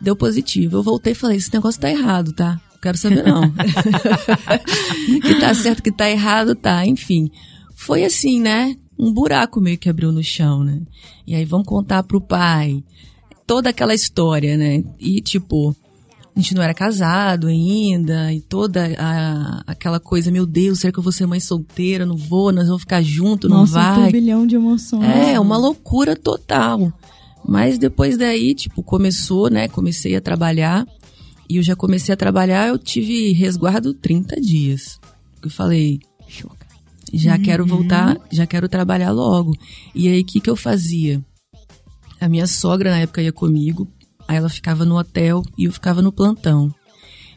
deu 0.00 0.14
positivo. 0.14 0.76
Eu 0.76 0.82
voltei 0.82 1.12
e 1.12 1.16
falei, 1.16 1.38
esse 1.38 1.52
negócio 1.52 1.80
tá 1.80 1.90
errado, 1.90 2.32
tá? 2.32 2.60
Não 2.86 2.92
quero 2.92 2.98
saber 2.98 3.24
não. 3.24 3.42
que 5.20 5.34
tá 5.40 5.54
certo, 5.54 5.82
que 5.82 5.90
tá 5.92 6.08
errado, 6.10 6.54
tá. 6.54 6.86
Enfim, 6.86 7.30
foi 7.74 8.04
assim, 8.04 8.40
né? 8.40 8.76
Um 8.98 9.12
buraco 9.12 9.60
meio 9.60 9.78
que 9.78 9.88
abriu 9.88 10.10
no 10.12 10.22
chão, 10.22 10.64
né? 10.64 10.80
E 11.26 11.34
aí 11.34 11.44
vamos 11.44 11.66
contar 11.66 12.02
pro 12.02 12.20
pai. 12.20 12.82
Toda 13.46 13.70
aquela 13.70 13.94
história, 13.94 14.56
né? 14.56 14.82
E 14.98 15.20
tipo, 15.20 15.74
a 16.34 16.40
gente 16.40 16.54
não 16.54 16.62
era 16.62 16.74
casado 16.74 17.46
ainda, 17.46 18.32
e 18.32 18.40
toda 18.40 18.86
a- 18.98 19.62
aquela 19.66 20.00
coisa, 20.00 20.30
meu 20.30 20.46
Deus, 20.46 20.80
será 20.80 20.92
que 20.92 20.98
eu 20.98 21.02
vou 21.02 21.12
ser 21.12 21.26
mãe 21.26 21.40
solteira? 21.40 22.04
Não 22.06 22.16
vou, 22.16 22.52
nós 22.52 22.66
vamos 22.66 22.82
ficar 22.82 23.02
junto, 23.02 23.48
não 23.48 23.58
Nossa, 23.58 23.78
um 23.78 23.82
vai. 23.82 24.02
turbilhão 24.02 24.46
de 24.46 24.56
emoções. 24.56 25.04
É, 25.04 25.38
uma 25.38 25.56
loucura 25.56 26.16
total. 26.16 26.92
Mas 27.48 27.78
depois 27.78 28.18
daí, 28.18 28.54
tipo, 28.54 28.82
começou, 28.82 29.48
né? 29.48 29.68
Comecei 29.68 30.16
a 30.16 30.20
trabalhar. 30.20 30.84
E 31.48 31.56
eu 31.56 31.62
já 31.62 31.76
comecei 31.76 32.12
a 32.12 32.16
trabalhar, 32.16 32.68
eu 32.68 32.78
tive 32.78 33.32
resguardo 33.32 33.94
30 33.94 34.40
dias. 34.40 34.98
Eu 35.42 35.50
falei, 35.50 36.00
Choca. 36.26 36.66
já 37.12 37.38
quero 37.38 37.64
voltar, 37.64 38.16
já 38.32 38.46
quero 38.46 38.68
trabalhar 38.68 39.12
logo. 39.12 39.56
E 39.94 40.08
aí, 40.08 40.20
o 40.20 40.24
que, 40.24 40.40
que 40.40 40.50
eu 40.50 40.56
fazia? 40.56 41.24
A 42.20 42.28
minha 42.28 42.46
sogra 42.46 42.90
na 42.90 42.98
época 42.98 43.22
ia 43.22 43.32
comigo, 43.32 43.88
aí 44.26 44.36
ela 44.36 44.48
ficava 44.48 44.84
no 44.84 44.98
hotel 44.98 45.42
e 45.56 45.64
eu 45.64 45.72
ficava 45.72 46.02
no 46.02 46.10
plantão. 46.10 46.74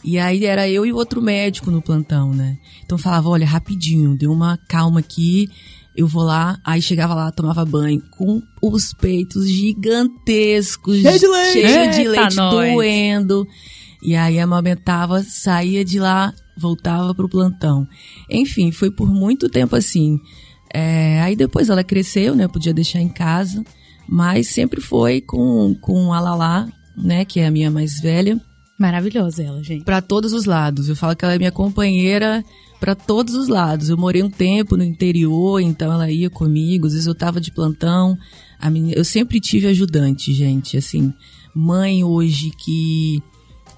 E 0.04 0.18
aí 0.18 0.46
era 0.46 0.70
eu 0.70 0.86
e 0.86 0.94
outro 0.94 1.22
médico 1.22 1.70
no 1.70 1.82
plantão, 1.82 2.34
né? 2.34 2.58
Então 2.84 2.98
eu 2.98 3.02
falava, 3.02 3.30
olha, 3.30 3.46
rapidinho, 3.46 4.18
deu 4.18 4.32
uma 4.32 4.58
calma 4.70 5.02
aqui, 5.02 5.50
eu 5.96 6.08
vou 6.08 6.24
lá, 6.24 6.58
aí 6.64 6.82
chegava 6.82 7.14
lá, 7.14 7.32
tomava 7.32 7.66
banho 7.66 8.02
com 8.12 8.42
os 8.62 8.94
peitos 8.94 9.50
gigantescos, 9.50 11.02
cheio 11.02 11.20
de 11.20 11.28
leite, 11.28 11.52
cheio 11.52 11.92
de 11.92 12.08
leite 12.08 12.36
doendo. 12.36 13.48
E 14.02 14.16
aí 14.16 14.40
amamentava, 14.40 15.22
saía 15.24 15.84
de 15.84 16.00
lá, 16.00 16.34
voltava 16.58 17.14
pro 17.14 17.30
plantão. 17.30 17.88
Enfim, 18.30 18.72
foi 18.72 18.90
por 18.90 19.10
muito 19.14 19.50
tempo 19.50 19.76
assim. 19.76 20.20
É, 20.74 21.22
aí 21.22 21.36
depois 21.36 21.70
ela 21.70 21.84
cresceu, 21.84 22.36
né? 22.36 22.48
Podia 22.48 22.74
deixar 22.74 23.02
em 23.02 23.10
casa, 23.10 23.64
mas 24.08 24.48
sempre 24.48 24.80
foi 24.80 25.20
com, 25.22 25.76
com 25.82 26.14
a 26.14 26.20
Lala, 26.20 26.68
né? 26.96 27.26
Que 27.26 27.40
é 27.40 27.48
a 27.48 27.52
minha 27.52 27.72
mais 27.72 28.00
velha. 28.00 28.40
Maravilhosa 28.78 29.44
ela, 29.44 29.62
gente. 29.62 29.84
Para 29.84 30.02
todos 30.02 30.32
os 30.32 30.46
lados. 30.46 30.88
Eu 30.88 30.96
falo 30.96 31.14
que 31.14 31.26
ela 31.26 31.34
é 31.34 31.38
minha 31.38 31.52
companheira 31.52 32.44
para 32.80 32.96
todos 32.96 33.34
os 33.36 33.50
lados. 33.50 33.90
Eu 33.90 33.98
morei 33.98 34.24
um 34.24 34.30
tempo 34.30 34.78
no 34.78 34.84
interior, 34.86 35.60
então 35.60 35.92
ela 35.92 36.10
ia 36.10 36.30
comigo. 36.30 36.88
Às 36.88 36.94
vezes 36.94 37.06
eu 37.06 37.14
tava 37.14 37.42
de 37.42 37.52
plantão. 37.52 38.18
A 38.58 38.70
minha, 38.70 38.94
eu 38.94 39.04
sempre 39.04 39.42
tive 39.42 39.68
ajudante, 39.68 40.34
gente. 40.34 40.78
Assim, 40.78 41.14
mãe 41.54 42.06
hoje 42.06 42.52
que 42.52 43.22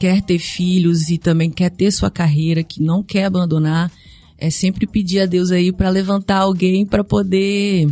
quer 0.02 0.20
ter 0.24 0.40
filhos 0.40 1.10
e 1.12 1.18
também 1.20 1.52
quer 1.52 1.70
ter 1.70 1.92
sua 1.92 2.10
carreira, 2.10 2.64
que 2.64 2.82
não 2.82 3.04
quer 3.04 3.26
abandonar, 3.26 3.92
é 4.36 4.50
sempre 4.50 4.88
pedir 4.88 5.20
a 5.20 5.28
Deus 5.28 5.52
aí 5.52 5.72
para 5.72 5.92
levantar 5.92 6.38
alguém 6.38 6.88
para 6.88 7.04
poder 7.04 7.88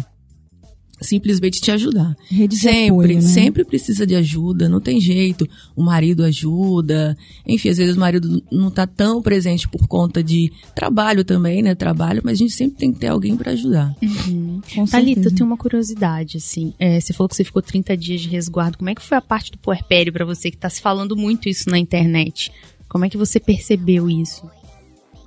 simplesmente 1.01 1.61
te 1.61 1.71
ajudar. 1.71 2.15
Rede 2.29 2.55
de 2.55 2.61
sempre, 2.61 2.89
apoio, 2.89 3.15
né? 3.15 3.21
sempre 3.21 3.63
precisa 3.63 4.05
de 4.05 4.15
ajuda, 4.15 4.67
não 4.67 4.79
tem 4.79 4.99
jeito. 4.99 5.47
O 5.75 5.81
marido 5.81 6.23
ajuda, 6.23 7.17
enfim, 7.47 7.69
às 7.69 7.77
vezes 7.77 7.95
o 7.95 7.99
marido 7.99 8.43
não 8.51 8.69
tá 8.69 8.85
tão 8.85 9.21
presente 9.21 9.67
por 9.67 9.87
conta 9.87 10.23
de 10.23 10.51
trabalho 10.75 11.23
também, 11.23 11.61
né? 11.61 11.75
Trabalho, 11.75 12.21
mas 12.23 12.33
a 12.33 12.37
gente 12.37 12.53
sempre 12.53 12.77
tem 12.77 12.91
que 12.91 12.99
ter 12.99 13.07
alguém 13.07 13.35
para 13.35 13.51
ajudar. 13.51 13.95
Uhum. 14.01 14.61
Thalita, 14.89 15.27
eu 15.27 15.35
tenho 15.35 15.45
uma 15.45 15.57
curiosidade, 15.57 16.37
assim. 16.37 16.73
É, 16.79 16.99
você 16.99 17.13
falou 17.13 17.29
que 17.29 17.35
você 17.35 17.43
ficou 17.43 17.61
30 17.61 17.95
dias 17.95 18.21
de 18.21 18.29
resguardo. 18.29 18.77
Como 18.77 18.89
é 18.89 18.95
que 18.95 19.01
foi 19.01 19.17
a 19.17 19.21
parte 19.21 19.51
do 19.51 19.57
puerpério 19.57 20.11
para 20.11 20.25
você, 20.25 20.51
que 20.51 20.57
tá 20.57 20.69
se 20.69 20.81
falando 20.81 21.15
muito 21.15 21.47
isso 21.47 21.69
na 21.69 21.77
internet? 21.77 22.51
Como 22.87 23.05
é 23.05 23.09
que 23.09 23.17
você 23.17 23.39
percebeu 23.39 24.09
isso? 24.09 24.49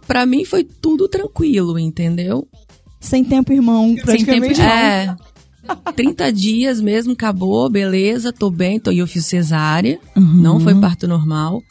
Para 0.06 0.26
mim 0.26 0.44
foi 0.44 0.64
tudo 0.64 1.08
tranquilo, 1.08 1.78
entendeu? 1.78 2.46
Sem 3.00 3.24
tempo, 3.24 3.52
irmão. 3.52 3.94
Sem 4.04 4.24
tempo, 4.24 4.46
irmão. 4.46 4.66
É. 4.66 5.16
30 5.94 6.32
dias 6.32 6.80
mesmo, 6.80 7.12
acabou, 7.12 7.68
beleza, 7.68 8.32
tô 8.32 8.50
bem, 8.50 8.80
tô, 8.80 8.90
e 8.90 8.98
eu 8.98 9.06
fiz 9.06 9.26
cesárea, 9.26 9.98
uhum. 10.16 10.22
não 10.22 10.60
foi 10.60 10.74
parto 10.74 11.06
normal. 11.06 11.62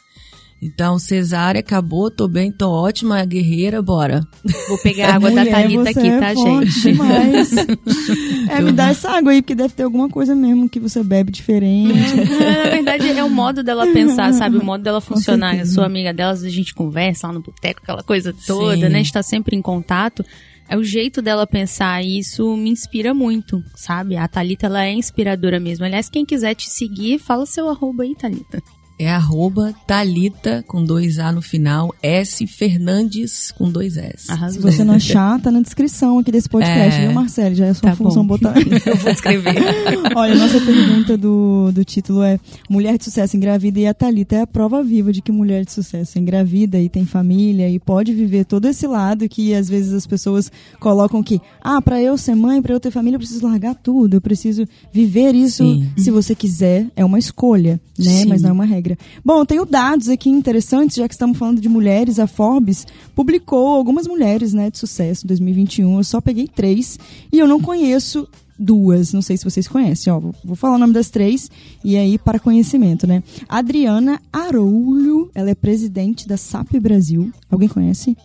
Então, 0.64 0.96
cesárea, 0.96 1.58
acabou, 1.58 2.08
tô 2.08 2.28
bem, 2.28 2.52
tô 2.52 2.70
ótima, 2.70 3.24
guerreira, 3.24 3.82
bora. 3.82 4.24
Vou 4.68 4.78
pegar 4.78 5.08
a 5.08 5.14
água 5.16 5.28
Mulher, 5.28 5.44
da 5.44 5.50
Thalita 5.50 5.90
aqui, 5.90 6.06
é 6.06 6.20
tá, 6.20 6.34
gente? 6.34 6.80
Demais. 6.82 7.52
é, 8.48 8.62
me 8.62 8.70
dá 8.70 8.90
essa 8.90 9.10
água 9.10 9.32
aí, 9.32 9.42
porque 9.42 9.56
deve 9.56 9.74
ter 9.74 9.82
alguma 9.82 10.08
coisa 10.08 10.36
mesmo 10.36 10.68
que 10.68 10.78
você 10.78 11.02
bebe 11.02 11.32
diferente. 11.32 12.14
Na 12.14 12.70
verdade, 12.70 13.08
é 13.10 13.24
o 13.24 13.28
modo 13.28 13.64
dela 13.64 13.88
pensar, 13.92 14.32
sabe? 14.34 14.56
O 14.56 14.64
modo 14.64 14.84
dela 14.84 15.00
funcionar. 15.00 15.58
Eu 15.58 15.66
sou 15.66 15.82
amiga 15.82 16.14
delas, 16.14 16.44
a 16.44 16.48
gente 16.48 16.72
conversa 16.72 17.26
lá 17.26 17.32
no 17.32 17.40
boteco, 17.40 17.80
aquela 17.82 18.04
coisa 18.04 18.32
toda, 18.46 18.76
Sim. 18.76 18.82
né? 18.82 19.00
A 19.00 19.02
gente 19.02 19.12
tá 19.12 19.22
sempre 19.24 19.56
em 19.56 19.62
contato 19.62 20.24
é 20.72 20.76
o 20.76 20.82
jeito 20.82 21.20
dela 21.20 21.46
pensar 21.46 22.02
e 22.02 22.18
isso 22.18 22.56
me 22.56 22.70
inspira 22.70 23.12
muito, 23.12 23.62
sabe? 23.74 24.16
A 24.16 24.26
Thalita, 24.26 24.64
ela 24.64 24.86
é 24.86 24.90
inspiradora 24.90 25.60
mesmo. 25.60 25.84
Aliás, 25.84 26.08
quem 26.08 26.24
quiser 26.24 26.54
te 26.54 26.70
seguir, 26.70 27.18
fala 27.18 27.44
seu 27.44 27.68
arroba 27.68 28.04
aí, 28.04 28.14
Thalita. 28.14 28.62
É 28.98 29.10
arroba 29.10 29.74
Thalita, 29.86 30.64
com 30.66 30.84
dois 30.84 31.18
A 31.18 31.32
no 31.32 31.42
final, 31.42 31.94
S 32.02 32.46
Fernandes, 32.46 33.52
com 33.52 33.70
dois 33.70 33.96
S. 33.96 34.30
Arrasou. 34.30 34.62
Se 34.62 34.76
você 34.76 34.84
não 34.84 34.94
achar, 34.94 35.40
tá 35.40 35.50
na 35.50 35.60
descrição 35.60 36.18
aqui 36.18 36.30
desse 36.30 36.48
podcast, 36.48 37.00
é... 37.00 37.06
viu, 37.06 37.12
Marcelo? 37.12 37.54
Já 37.54 37.66
é 37.66 37.74
sua 37.74 37.90
tá 37.90 37.96
função 37.96 38.24
bom. 38.24 38.36
botar. 38.38 38.54
Eu 38.86 38.96
vou 38.96 39.10
escrever. 39.10 39.54
Olha, 40.14 40.34
nossa 40.34 40.60
pergunta 40.60 41.16
do, 41.16 41.70
do 41.72 41.84
título 41.84 42.22
é 42.22 42.38
Mulher 42.68 42.98
de 42.98 43.04
Sucesso 43.04 43.36
engravida 43.36 43.80
e 43.80 43.86
a 43.86 43.94
Thalita 43.94 44.36
é 44.36 44.40
a 44.42 44.46
prova 44.46 44.82
viva 44.82 45.12
de 45.12 45.20
que 45.20 45.32
mulher 45.32 45.64
de 45.64 45.72
sucesso 45.72 46.18
engravida 46.18 46.78
e 46.78 46.88
tem 46.88 47.04
família 47.04 47.68
e 47.68 47.78
pode 47.78 48.12
viver 48.12 48.44
todo 48.44 48.66
esse 48.66 48.86
lado 48.86 49.28
que 49.28 49.54
às 49.54 49.68
vezes 49.68 49.92
as 49.92 50.06
pessoas 50.06 50.50
colocam 50.78 51.22
que, 51.22 51.40
ah, 51.60 51.80
para 51.80 52.00
eu 52.00 52.16
ser 52.16 52.34
mãe, 52.34 52.60
para 52.60 52.74
eu 52.74 52.80
ter 52.80 52.90
família, 52.90 53.16
eu 53.16 53.20
preciso 53.20 53.46
largar 53.46 53.74
tudo, 53.74 54.16
eu 54.16 54.20
preciso 54.20 54.66
viver 54.92 55.34
isso 55.34 55.64
Sim. 55.64 55.90
se 55.96 56.10
você 56.10 56.34
quiser. 56.34 56.86
É 56.94 57.04
uma 57.04 57.18
escolha, 57.18 57.80
né? 57.98 58.22
Sim. 58.22 58.26
Mas 58.26 58.42
não 58.42 58.50
é 58.50 58.52
uma 58.52 58.64
regra. 58.64 58.81
Bom, 59.24 59.44
tenho 59.44 59.64
dados 59.64 60.08
aqui 60.08 60.28
interessantes, 60.28 60.96
já 60.96 61.08
que 61.08 61.14
estamos 61.14 61.38
falando 61.38 61.60
de 61.60 61.68
mulheres. 61.68 62.18
A 62.18 62.26
Forbes 62.26 62.86
publicou 63.14 63.68
algumas 63.68 64.06
mulheres 64.06 64.52
né, 64.52 64.70
de 64.70 64.78
sucesso 64.78 65.24
em 65.24 65.28
2021. 65.28 65.98
Eu 65.98 66.04
só 66.04 66.20
peguei 66.20 66.48
três 66.48 66.98
e 67.32 67.38
eu 67.38 67.46
não 67.46 67.60
conheço 67.60 68.28
duas. 68.58 69.12
Não 69.12 69.22
sei 69.22 69.36
se 69.36 69.44
vocês 69.44 69.66
conhecem. 69.66 70.12
Ó, 70.12 70.20
vou 70.44 70.56
falar 70.56 70.76
o 70.76 70.78
nome 70.78 70.92
das 70.92 71.10
três 71.10 71.50
e 71.84 71.96
aí 71.96 72.18
para 72.18 72.38
conhecimento, 72.38 73.06
né? 73.06 73.22
Adriana 73.48 74.20
Aroulho, 74.32 75.30
ela 75.34 75.50
é 75.50 75.54
presidente 75.54 76.28
da 76.28 76.36
SAP 76.36 76.74
Brasil. 76.80 77.30
Alguém 77.50 77.68
conhece? 77.68 78.16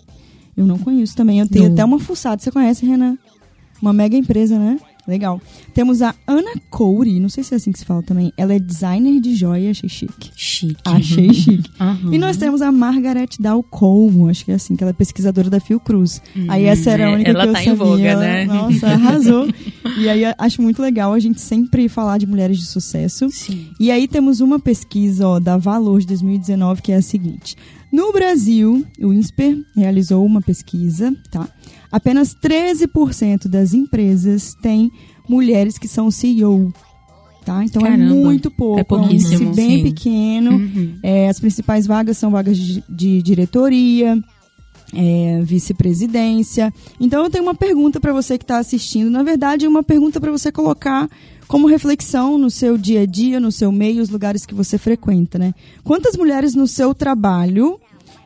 Eu 0.55 0.65
não 0.65 0.77
conheço 0.77 1.15
também. 1.15 1.39
Eu 1.39 1.47
tenho 1.47 1.65
não. 1.65 1.73
até 1.73 1.85
uma 1.85 1.99
fuçada. 1.99 2.41
Você 2.41 2.51
conhece, 2.51 2.85
Renan? 2.85 3.17
Uma 3.81 3.93
mega 3.93 4.17
empresa, 4.17 4.57
né? 4.57 4.79
Legal. 5.07 5.41
Temos 5.73 6.01
a 6.01 6.13
Ana 6.27 6.51
Couri, 6.69 7.17
não 7.19 7.29
sei 7.29 7.41
se 7.41 7.53
é 7.53 7.57
assim 7.57 7.71
que 7.71 7.79
se 7.79 7.85
fala 7.85 8.03
também. 8.03 8.33
Ela 8.35 8.53
é 8.53 8.59
designer 8.59 9.21
de 9.21 9.35
joia, 9.35 9.71
achei 9.71 9.87
chique. 9.87 10.31
Chique. 10.35 10.81
Achei 10.83 11.31
chique. 11.33 11.71
Uhum. 11.79 12.13
E 12.13 12.17
nós 12.17 12.35
temos 12.35 12.61
a 12.61 12.71
Margaret 12.71 13.29
Dalcolmo, 13.39 14.27
acho 14.27 14.43
que 14.43 14.51
é 14.51 14.55
assim, 14.55 14.75
que 14.75 14.83
ela 14.83 14.91
é 14.91 14.93
pesquisadora 14.93 15.49
da 15.49 15.61
Fiocruz. 15.61 16.21
Hum, 16.35 16.47
aí 16.49 16.65
essa 16.65 16.91
era 16.91 17.07
a 17.07 17.11
única 17.13 17.29
ela 17.29 17.43
que 17.43 17.49
eu 17.49 17.53
tá 17.53 17.59
sabia. 17.59 17.73
Em 17.73 17.75
voga, 17.75 18.15
né? 18.17 18.45
Nossa, 18.45 18.87
arrasou. 18.87 19.47
e 19.97 20.09
aí 20.09 20.23
acho 20.37 20.61
muito 20.61 20.81
legal 20.81 21.13
a 21.13 21.19
gente 21.19 21.39
sempre 21.39 21.87
falar 21.87 22.17
de 22.17 22.27
mulheres 22.27 22.57
de 22.57 22.65
sucesso. 22.65 23.29
Sim. 23.31 23.67
E 23.79 23.89
aí 23.89 24.09
temos 24.09 24.41
uma 24.41 24.59
pesquisa 24.59 25.25
ó, 25.25 25.39
da 25.39 25.55
Valor 25.55 26.01
de 26.01 26.07
2019 26.07 26.81
que 26.81 26.91
é 26.91 26.97
a 26.97 27.01
seguinte. 27.01 27.55
No 27.91 28.11
Brasil, 28.11 28.85
o 28.99 29.13
INSPER 29.13 29.57
realizou 29.75 30.25
uma 30.25 30.41
pesquisa, 30.41 31.15
tá? 31.31 31.47
Apenas 31.91 32.35
13% 32.35 33.47
das 33.47 33.73
empresas 33.73 34.53
têm 34.61 34.91
mulheres 35.27 35.77
que 35.77 35.87
são 35.87 36.11
CEO. 36.11 36.73
Tá? 37.45 37.63
Então 37.63 37.81
é 37.85 37.91
Caramba, 37.91 38.13
é 38.13 38.23
muito 38.23 38.51
pouco. 38.51 38.79
É 38.79 38.83
pouquíssimo. 38.83 39.47
É 39.47 39.51
um 39.51 39.55
bem 39.55 39.77
sim. 39.77 39.83
pequeno. 39.83 40.51
Uhum. 40.51 40.99
É, 41.01 41.29
as 41.29 41.39
principais 41.39 41.87
vagas 41.87 42.17
são 42.17 42.29
vagas 42.29 42.57
de, 42.57 42.83
de 42.89 43.21
diretoria, 43.21 44.21
é, 44.93 45.39
vice-presidência. 45.43 46.73
Então 46.99 47.23
eu 47.23 47.29
tenho 47.29 47.45
uma 47.45 47.55
pergunta 47.55 48.01
para 48.01 48.11
você 48.11 48.37
que 48.37 48.43
está 48.43 48.57
assistindo. 48.57 49.09
Na 49.09 49.23
verdade, 49.23 49.65
é 49.65 49.69
uma 49.69 49.81
pergunta 49.81 50.19
para 50.19 50.29
você 50.29 50.51
colocar 50.51 51.09
como 51.47 51.67
reflexão 51.67 52.37
no 52.37 52.49
seu 52.49 52.77
dia 52.77 53.01
a 53.01 53.05
dia, 53.05 53.39
no 53.39 53.51
seu 53.51 53.71
meio, 53.71 54.01
os 54.01 54.09
lugares 54.09 54.45
que 54.45 54.53
você 54.53 54.77
frequenta, 54.77 55.39
né? 55.39 55.53
Quantas 55.83 56.15
mulheres 56.15 56.53
no 56.53 56.67
seu 56.67 56.93
trabalho 56.93 57.79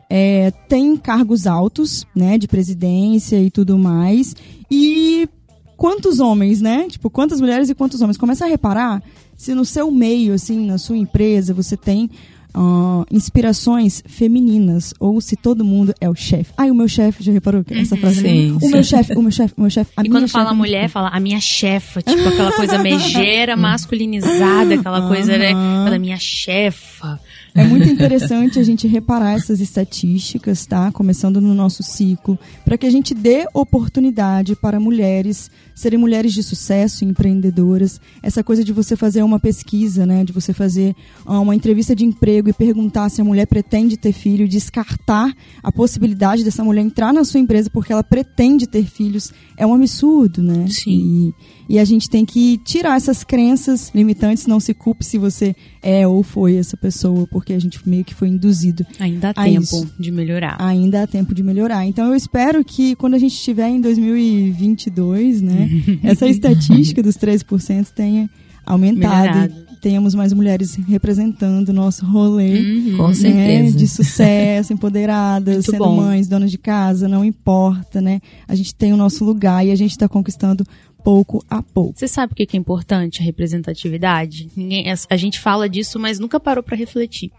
é, 0.10 0.52
têm 0.68 0.98
cargos 0.98 1.46
altos, 1.48 2.06
né, 2.16 2.38
de 2.38 2.48
presidência 2.48 3.42
e 3.42 3.50
tudo 3.50 3.78
mais, 3.78 4.36
e 4.70 5.30
quantos 5.78 6.20
homens, 6.20 6.62
né? 6.62 6.88
Tipo, 6.90 7.10
quantas 7.10 7.40
mulheres 7.40 7.70
e 7.70 7.76
quantos 7.76 8.02
homens? 8.02 8.18
Começa 8.18 8.46
a 8.46 8.48
reparar 8.48 9.02
se 9.38 9.56
no 9.56 9.66
seu 9.66 9.90
meio, 9.90 10.34
assim, 10.34 10.66
na 10.68 10.78
sua 10.78 10.98
empresa, 10.98 11.54
você 11.54 11.76
tem 11.76 12.10
uh, 12.56 13.06
inspirações 13.12 14.04
femininas 14.06 14.94
ou 15.00 15.20
se 15.22 15.36
todo 15.36 15.64
mundo 15.64 15.94
é 16.00 16.10
o 16.10 16.16
chefe. 16.16 16.52
Ai, 16.58 16.72
o 16.72 16.76
meu 16.76 16.88
chefe, 16.88 17.24
já 17.24 17.32
reparou 17.32 17.64
que 17.64 17.74
essa 17.74 17.98
frase? 17.98 18.22
Sim, 18.22 18.58
o 18.62 18.70
meu 18.70 18.84
chefe, 18.84 19.14
o 19.14 19.22
meu 19.22 19.32
chefe, 19.32 19.54
o 19.58 19.62
meu 19.62 19.70
chefe. 19.70 19.92
E 20.04 20.10
quando 20.10 20.28
fala 20.28 20.54
mulher, 20.54 20.90
fala 20.90 21.10
a 21.10 21.20
minha 21.20 21.40
chefa, 21.40 22.02
tipo 22.02 22.28
aquela 22.28 22.52
coisa 22.54 22.78
megera, 22.80 23.56
masculinizada, 23.58 24.76
aquela 24.76 25.08
coisa, 25.08 25.38
né? 25.38 25.50
Aquela 25.50 26.00
minha 26.00 26.18
chefa. 26.18 27.20
É 27.54 27.66
muito 27.66 27.88
interessante 27.90 28.60
a 28.60 28.64
gente 28.64 28.88
reparar 28.88 29.34
essas 29.34 29.60
estatísticas, 29.60 30.66
tá? 30.66 30.92
Começando 30.92 31.42
no 31.42 31.54
nosso 31.54 31.84
ciclo, 31.84 32.40
para 32.64 32.78
que 32.78 32.86
a 32.86 32.90
gente 32.90 33.14
dê 33.14 33.46
oportunidade 33.54 34.56
para 34.56 34.80
mulheres 34.80 35.52
serem 35.82 35.98
mulheres 36.00 36.34
de 36.34 36.44
sucesso, 36.44 37.04
empreendedoras. 37.04 38.00
Essa 38.22 38.44
coisa 38.44 38.64
de 38.64 38.72
você 38.72 38.96
fazer 38.96 39.24
uma 39.24 39.40
pesquisa, 39.40 40.06
né? 40.06 40.24
De 40.24 40.32
você 40.32 40.54
fazer 40.54 40.96
ah, 41.26 41.40
uma 41.40 41.56
entrevista 41.56 41.96
de 41.96 42.06
emprego 42.06 42.41
e 42.50 42.54
perguntar 42.54 43.10
se 43.10 43.22
a 43.22 43.24
mulher 43.24 43.46
pretende 43.46 43.98
ter 43.98 44.12
filho, 44.12 44.48
descartar 44.48 45.34
a 45.62 45.72
possibilidade 45.72 46.44
dessa 46.44 46.64
mulher 46.64 46.82
entrar 46.82 47.14
na 47.14 47.24
sua 47.24 47.40
empresa 47.40 47.70
porque 47.70 47.92
ela 47.92 48.04
pretende 48.04 48.68
ter 48.68 48.86
filhos, 48.86 49.32
é 49.58 49.66
um 49.66 49.74
absurdo, 49.74 50.42
né? 50.42 50.66
Sim. 50.68 51.34
E, 51.70 51.76
e 51.76 51.80
a 51.80 51.86
gente 51.86 52.10
tem 52.10 52.26
que 52.26 52.58
tirar 52.60 52.98
essas 52.98 53.24
crenças 53.24 53.92
limitantes, 53.94 54.46
não 54.46 54.60
se 54.60 54.74
culpe 54.74 55.06
se 55.06 55.18
você 55.18 55.56
é 55.82 56.08
ou 56.08 56.24
foi 56.24 56.56
essa 56.56 56.76
pessoa, 56.78 57.26
porque 57.28 57.54
a 57.54 57.60
gente 57.60 57.88
meio 57.88 58.04
que 58.04 58.14
foi 58.14 58.28
induzido. 58.28 58.86
Ainda 59.00 59.30
há 59.30 59.34
tempo 59.34 59.62
isso. 59.62 59.92
de 60.00 60.12
melhorar. 60.12 60.58
Ainda 60.60 61.04
há 61.04 61.08
tempo 61.08 61.34
de 61.34 61.44
melhorar. 61.44 61.86
Então 61.86 62.08
eu 62.08 62.16
espero 62.16 62.64
que 62.64 62.96
quando 62.96 63.16
a 63.16 63.20
gente 63.20 63.34
estiver 63.34 63.70
em 63.70 63.82
2022, 63.82 65.42
né, 65.42 65.70
essa 66.04 66.28
estatística 66.28 67.02
dos 67.02 67.18
13% 67.18 67.88
tenha 67.96 68.30
aumentado. 68.66 69.38
Melhorado. 69.38 69.71
Temos 69.82 70.14
mais 70.14 70.32
mulheres 70.32 70.76
representando 70.76 71.70
o 71.70 71.74
nosso 71.74 72.06
rolê. 72.06 72.60
Uhum. 72.62 72.98
Com 72.98 73.08
né, 73.08 73.14
certeza. 73.16 73.78
de 73.78 73.88
sucesso, 73.88 74.72
empoderadas, 74.74 75.56
Muito 75.56 75.72
sendo 75.72 75.84
bom. 75.86 75.96
mães, 75.96 76.28
donas 76.28 76.52
de 76.52 76.58
casa, 76.60 77.08
não 77.08 77.26
importa, 77.26 78.00
né? 78.00 78.22
A 78.48 78.54
gente 78.54 78.76
tem 78.76 78.94
o 78.94 78.98
nosso 78.98 79.26
lugar 79.26 79.66
e 79.66 79.72
a 79.72 79.76
gente 79.76 79.92
está 79.92 80.08
conquistando 80.08 80.64
pouco 81.04 81.44
a 81.50 81.64
pouco. 81.64 81.98
Você 81.98 82.08
sabe 82.08 82.34
o 82.34 82.36
que 82.36 82.56
é 82.56 82.60
importante 82.60 83.22
a 83.22 83.26
representatividade? 83.26 84.50
Ninguém, 84.56 84.92
a- 84.92 84.96
a 85.10 85.18
gente 85.18 85.40
fala 85.40 85.68
disso, 85.68 85.98
mas 86.00 86.20
nunca 86.20 86.40
parou 86.40 86.64
para 86.64 86.78
refletir. 86.78 87.32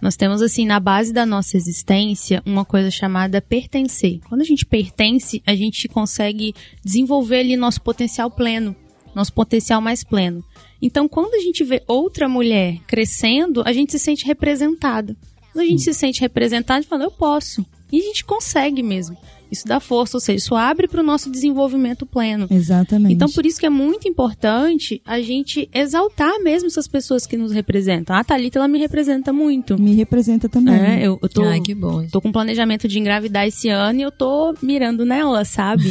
Nós 0.00 0.14
temos, 0.14 0.42
assim, 0.42 0.66
na 0.66 0.78
base 0.78 1.12
da 1.12 1.24
nossa 1.26 1.56
existência, 1.56 2.42
uma 2.46 2.64
coisa 2.66 2.90
chamada 2.90 3.40
pertencer. 3.40 4.20
Quando 4.28 4.42
a 4.42 4.44
gente 4.44 4.64
pertence, 4.66 5.42
a 5.46 5.54
gente 5.56 5.88
consegue 5.88 6.54
desenvolver 6.84 7.40
ali 7.40 7.56
nosso 7.56 7.80
potencial 7.80 8.30
pleno, 8.30 8.76
nosso 9.14 9.32
potencial 9.32 9.80
mais 9.80 10.04
pleno. 10.04 10.44
Então, 10.80 11.08
quando 11.08 11.34
a 11.34 11.40
gente 11.40 11.64
vê 11.64 11.82
outra 11.86 12.28
mulher 12.28 12.78
crescendo, 12.86 13.62
a 13.66 13.72
gente 13.72 13.92
se 13.92 13.98
sente 13.98 14.24
representado. 14.24 15.16
Quando 15.52 15.64
a 15.64 15.68
gente 15.68 15.82
se 15.82 15.92
sente 15.92 16.20
representado, 16.20 16.78
a 16.78 16.80
gente 16.80 16.88
fala, 16.88 17.04
eu 17.04 17.10
posso. 17.10 17.64
E 17.90 18.00
a 18.00 18.02
gente 18.02 18.24
consegue 18.24 18.82
mesmo. 18.82 19.16
Isso 19.50 19.66
dá 19.66 19.80
força, 19.80 20.16
ou 20.16 20.20
seja, 20.20 20.36
isso 20.36 20.54
abre 20.54 20.86
para 20.86 21.00
o 21.00 21.04
nosso 21.04 21.30
desenvolvimento 21.30 22.04
pleno. 22.04 22.46
Exatamente. 22.50 23.14
Então, 23.14 23.28
por 23.30 23.46
isso 23.46 23.58
que 23.58 23.66
é 23.66 23.70
muito 23.70 24.06
importante 24.06 25.00
a 25.06 25.20
gente 25.20 25.68
exaltar 25.72 26.38
mesmo 26.42 26.66
essas 26.66 26.86
pessoas 26.86 27.26
que 27.26 27.36
nos 27.36 27.50
representam. 27.50 28.14
A 28.14 28.22
Thalita, 28.22 28.58
ela 28.58 28.68
me 28.68 28.78
representa 28.78 29.32
muito. 29.32 29.80
me 29.80 29.94
representa 29.94 30.48
também. 30.48 30.74
É, 30.74 31.06
eu, 31.06 31.18
eu 31.22 31.28
tô, 31.28 31.42
Ai, 31.44 31.60
que 31.60 31.74
bom. 31.74 32.06
tô 32.08 32.20
com 32.20 32.30
planejamento 32.30 32.86
de 32.86 32.98
engravidar 32.98 33.46
esse 33.46 33.70
ano 33.70 34.00
e 34.00 34.02
eu 34.02 34.12
tô 34.12 34.54
mirando 34.60 35.04
nela, 35.04 35.44
sabe? 35.44 35.88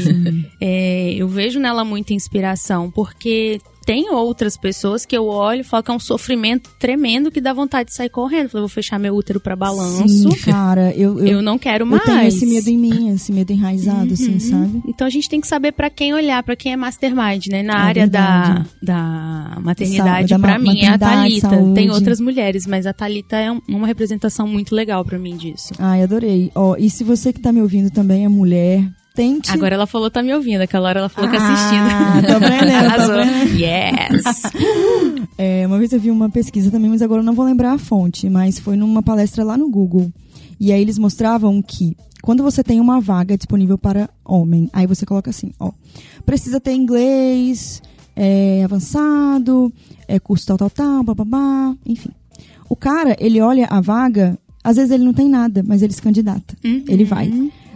É, 0.61 1.13
eu 1.13 1.27
vejo 1.27 1.59
nela 1.59 1.83
muita 1.83 2.13
inspiração, 2.13 2.91
porque 2.91 3.59
tem 3.87 4.11
outras 4.11 4.57
pessoas 4.57 5.05
que 5.05 5.15
eu 5.17 5.25
olho 5.27 5.61
e 5.61 5.63
falo 5.63 5.81
que 5.81 5.89
é 5.89 5.93
um 5.93 5.99
sofrimento 5.99 6.69
tremendo 6.77 7.31
que 7.31 7.39
dá 7.39 7.53
vontade 7.53 7.87
de 7.89 7.95
sair 7.95 8.09
correndo. 8.09 8.43
Eu 8.43 8.49
falo, 8.49 8.61
vou 8.63 8.69
fechar 8.69 8.99
meu 8.99 9.15
útero 9.15 9.39
para 9.39 9.55
balanço. 9.55 10.07
Sim, 10.09 10.29
cara, 10.43 10.93
eu, 10.93 11.17
eu, 11.19 11.27
Eu 11.37 11.41
não 11.41 11.57
quero 11.57 11.83
eu 11.83 11.89
mais. 11.89 12.03
tenho 12.03 12.21
esse 12.27 12.45
medo 12.45 12.69
em 12.69 12.77
mim, 12.77 13.09
esse 13.15 13.31
medo 13.31 13.51
enraizado, 13.53 14.13
assim, 14.13 14.33
Uhum. 14.33 14.39
sabe? 14.41 14.81
Então 14.85 15.07
a 15.07 15.09
gente 15.09 15.29
tem 15.29 15.39
que 15.39 15.47
saber 15.47 15.71
pra 15.71 15.89
quem 15.89 16.13
olhar, 16.13 16.43
pra 16.43 16.55
quem 16.55 16.73
é 16.73 16.75
mastermind, 16.77 17.47
né? 17.49 17.63
Na 17.63 17.73
É 17.73 17.77
área 17.77 18.07
da, 18.07 18.41
verdade. 18.43 18.69
da 18.83 19.57
maternidade, 19.61 20.27
da 20.29 20.37
ma- 20.37 20.59
mim 20.59 20.81
é 20.81 20.87
a 20.89 20.97
Thalita. 20.97 21.49
saúde. 21.49 21.73
Tem 21.73 21.89
outras 21.89 22.19
mulheres, 22.19 22.67
mas 22.67 22.85
a 22.85 22.91
Thalita 22.91 23.37
é 23.37 23.49
um- 23.49 23.61
uma 23.69 23.87
representação 23.87 24.45
muito 24.47 24.75
legal 24.75 25.05
pra 25.05 25.17
mim 25.17 25.37
disso. 25.37 25.73
Ai, 25.79 26.03
adorei. 26.03 26.51
Ó, 26.53 26.75
e 26.77 26.89
se 26.89 27.05
você 27.05 27.31
que 27.31 27.39
tá 27.39 27.53
me 27.53 27.61
ouvindo 27.61 27.89
também 27.89 28.25
é 28.25 28.27
mulher, 28.27 28.83
tente... 29.17 29.51
Agora 29.51 29.73
ela 29.73 29.87
falou, 29.87 30.11
tá 30.11 30.21
me 30.21 30.31
ouvindo. 30.33 30.61
Aquela 30.61 30.87
hora 30.89 30.99
ela 30.99 31.09
falou 31.09 31.29
que 31.29 31.35
Ah, 31.35 31.53
assistindo. 32.13 32.27
tô 32.27 32.33
aprendendo, 32.37 32.75
Arrasou. 32.85 33.15
aprendendo. 33.19 33.59
Yes! 33.59 35.27
É, 35.39 35.67
uma 35.67 35.77
vez 35.77 35.93
eu 35.93 35.99
vi 35.99 36.09
uma 36.09 36.31
pesquisa 36.31 36.71
também, 36.71 36.89
mas 36.89 36.99
agora 37.03 37.21
eu 37.21 37.25
não 37.25 37.33
vou 37.33 37.45
lembrar 37.45 37.73
a 37.73 37.77
fonte, 37.77 38.27
mas 38.27 38.57
foi 38.57 38.75
numa 38.75 39.03
palestra 39.03 39.43
lá 39.43 39.55
no 39.55 39.69
Google. 39.69 40.11
E 40.59 40.71
aí 40.71 40.81
eles 40.81 40.97
mostravam 40.97 41.61
que 41.61 41.95
quando 42.23 42.41
você 42.41 42.63
tem 42.63 42.79
uma 42.79 42.99
vaga 42.99 43.37
disponível 43.37 43.77
para 43.77 44.09
homem, 44.25 44.67
aí 44.73 44.87
você 44.87 45.05
coloca 45.05 45.29
assim, 45.29 45.51
ó, 45.59 45.71
precisa 46.25 46.59
ter 46.59 46.73
inglês 46.73 47.83
é, 48.15 48.63
avançado, 48.63 49.71
é, 50.07 50.19
curso 50.19 50.47
tal, 50.47 50.57
tal, 50.57 50.69
tal, 50.71 51.03
bababá, 51.03 51.75
enfim. 51.85 52.09
O 52.67 52.75
cara, 52.75 53.15
ele 53.19 53.39
olha 53.39 53.67
a 53.69 53.79
vaga, 53.79 54.39
às 54.63 54.75
vezes 54.77 54.89
ele 54.89 55.03
não 55.03 55.13
tem 55.13 55.29
nada, 55.29 55.61
mas 55.63 55.83
ele 55.83 55.93
se 55.93 56.01
candidata. 56.01 56.57
Uhum. 56.65 56.83
Ele 56.87 57.03
vai. 57.03 57.31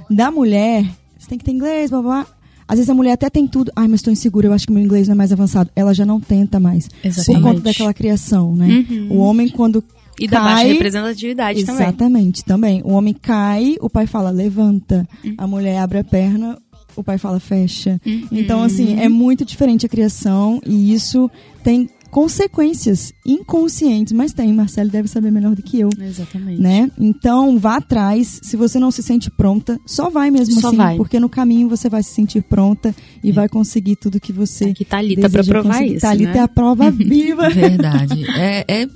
Da 0.10 0.32
mulher, 0.32 0.84
tem 1.32 1.38
que 1.40 1.46
ter 1.46 1.52
inglês, 1.52 1.90
babá. 1.90 2.28
Às 2.68 2.78
vezes 2.78 2.90
a 2.90 2.94
mulher 2.94 3.14
até 3.14 3.30
tem 3.30 3.48
tudo. 3.48 3.72
Ai, 3.76 3.88
mas 3.88 4.00
estou 4.00 4.12
insegura, 4.12 4.48
eu 4.48 4.54
acho 4.54 4.68
que 4.68 4.74
meu 4.74 4.84
inglês 4.84 5.08
não 5.08 5.14
é 5.14 5.16
mais 5.18 5.32
avançado. 5.32 5.70
Ela 5.76 5.94
já 5.94 6.06
não 6.06 6.20
tenta 6.20 6.60
mais. 6.60 6.88
Por 6.88 7.08
Exatamente. 7.08 7.44
conta 7.44 7.60
daquela 7.62 7.94
criação, 7.94 8.56
né? 8.56 8.86
Uhum. 8.90 9.08
O 9.12 9.18
homem, 9.18 9.48
quando 9.50 9.84
E 10.20 10.28
da 10.28 10.40
cai... 10.40 10.54
baixa 10.56 10.68
representatividade 10.68 11.66
também. 11.66 11.84
Exatamente, 11.84 12.46
também. 12.46 12.82
O 12.84 12.92
homem 12.92 13.14
cai, 13.14 13.76
o 13.80 13.90
pai 13.90 14.08
fala, 14.08 14.30
levanta. 14.30 15.08
A 15.38 15.48
mulher 15.48 15.78
abre 15.80 16.00
a 16.00 16.04
perna, 16.04 16.58
o 16.96 17.04
pai 17.04 17.18
fala, 17.18 17.40
fecha. 17.40 18.00
Uhum. 18.06 18.28
Então, 18.32 18.62
assim, 18.64 19.00
é 19.00 19.08
muito 19.10 19.46
diferente 19.46 19.86
a 19.86 19.90
criação 19.90 20.62
e 20.66 20.94
isso 20.94 21.32
tem 21.64 21.90
consequências 22.12 23.14
inconscientes, 23.26 24.14
mas 24.14 24.34
tem. 24.34 24.54
Marcelo 24.54 24.90
deve 24.90 25.08
saber 25.08 25.32
melhor 25.32 25.56
do 25.56 25.64
que 25.64 25.80
eu. 25.80 25.90
Exatamente. 26.00 26.62
Né? 26.62 26.92
Então, 27.00 27.58
vá 27.58 27.78
atrás. 27.78 28.40
Se 28.44 28.56
você 28.58 28.78
não 28.80 28.92
se 28.92 29.02
sente 29.02 29.32
pronta, 29.32 29.80
só 29.86 30.10
vai 30.10 30.30
mesmo 30.30 30.60
Só 30.60 30.68
assim. 30.68 30.78
vai. 30.78 30.98
Porque 30.98 31.20
no 31.20 31.30
caminho 31.30 31.70
você 31.70 31.90
vai 31.90 32.04
se 32.04 32.12
sentir 32.14 32.44
pronta 32.44 32.94
e 33.24 33.32
vai 33.32 33.48
conseguir 33.50 33.96
tudo 33.96 34.20
que 34.20 34.34
você 34.34 34.66
Aqui 34.66 34.86
Thalita 34.86 35.22
pra 35.30 35.42
deseja 35.42 35.54
provar 35.54 35.74
conseguir. 35.74 35.92
isso, 35.94 36.02
Thalita 36.02 36.34
né? 36.34 36.38
é 36.38 36.42
a 36.42 36.48
prova 36.48 36.92
viva. 36.92 37.50
Verdade. 37.50 38.26
É, 38.38 38.66
é, 38.68 38.88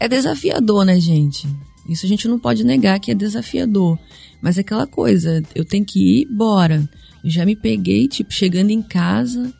é 0.00 0.08
desafiador, 0.08 0.84
né, 0.84 0.98
gente? 1.00 1.46
Isso 1.88 2.04
a 2.04 2.08
gente 2.08 2.26
não 2.26 2.38
pode 2.38 2.64
negar 2.64 2.98
que 2.98 3.10
é 3.12 3.14
desafiador. 3.14 3.98
Mas 4.42 4.58
é 4.58 4.60
aquela 4.60 4.86
coisa, 4.86 5.42
eu 5.54 5.64
tenho 5.64 5.84
que 5.84 6.22
ir, 6.22 6.26
bora. 6.26 6.88
Eu 7.24 7.30
já 7.30 7.46
me 7.46 7.56
peguei, 7.56 8.06
tipo, 8.08 8.32
chegando 8.32 8.70
em 8.70 8.82
casa, 8.82 9.52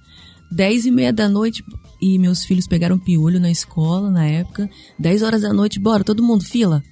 dez 0.50 0.87
e 0.87 0.90
meia 0.90 1.12
da 1.12 1.28
noite, 1.28 1.62
e 2.00 2.18
meus 2.18 2.44
filhos 2.44 2.66
pegaram 2.66 2.98
piolho 2.98 3.40
na 3.40 3.50
escola 3.50 4.11
na 4.11 4.26
época. 4.26 4.68
Dez 4.98 5.22
horas 5.22 5.42
da 5.42 5.52
noite, 5.52 5.80
bora, 5.80 6.04
todo 6.04 6.22
mundo, 6.22 6.44
fila. 6.44 6.82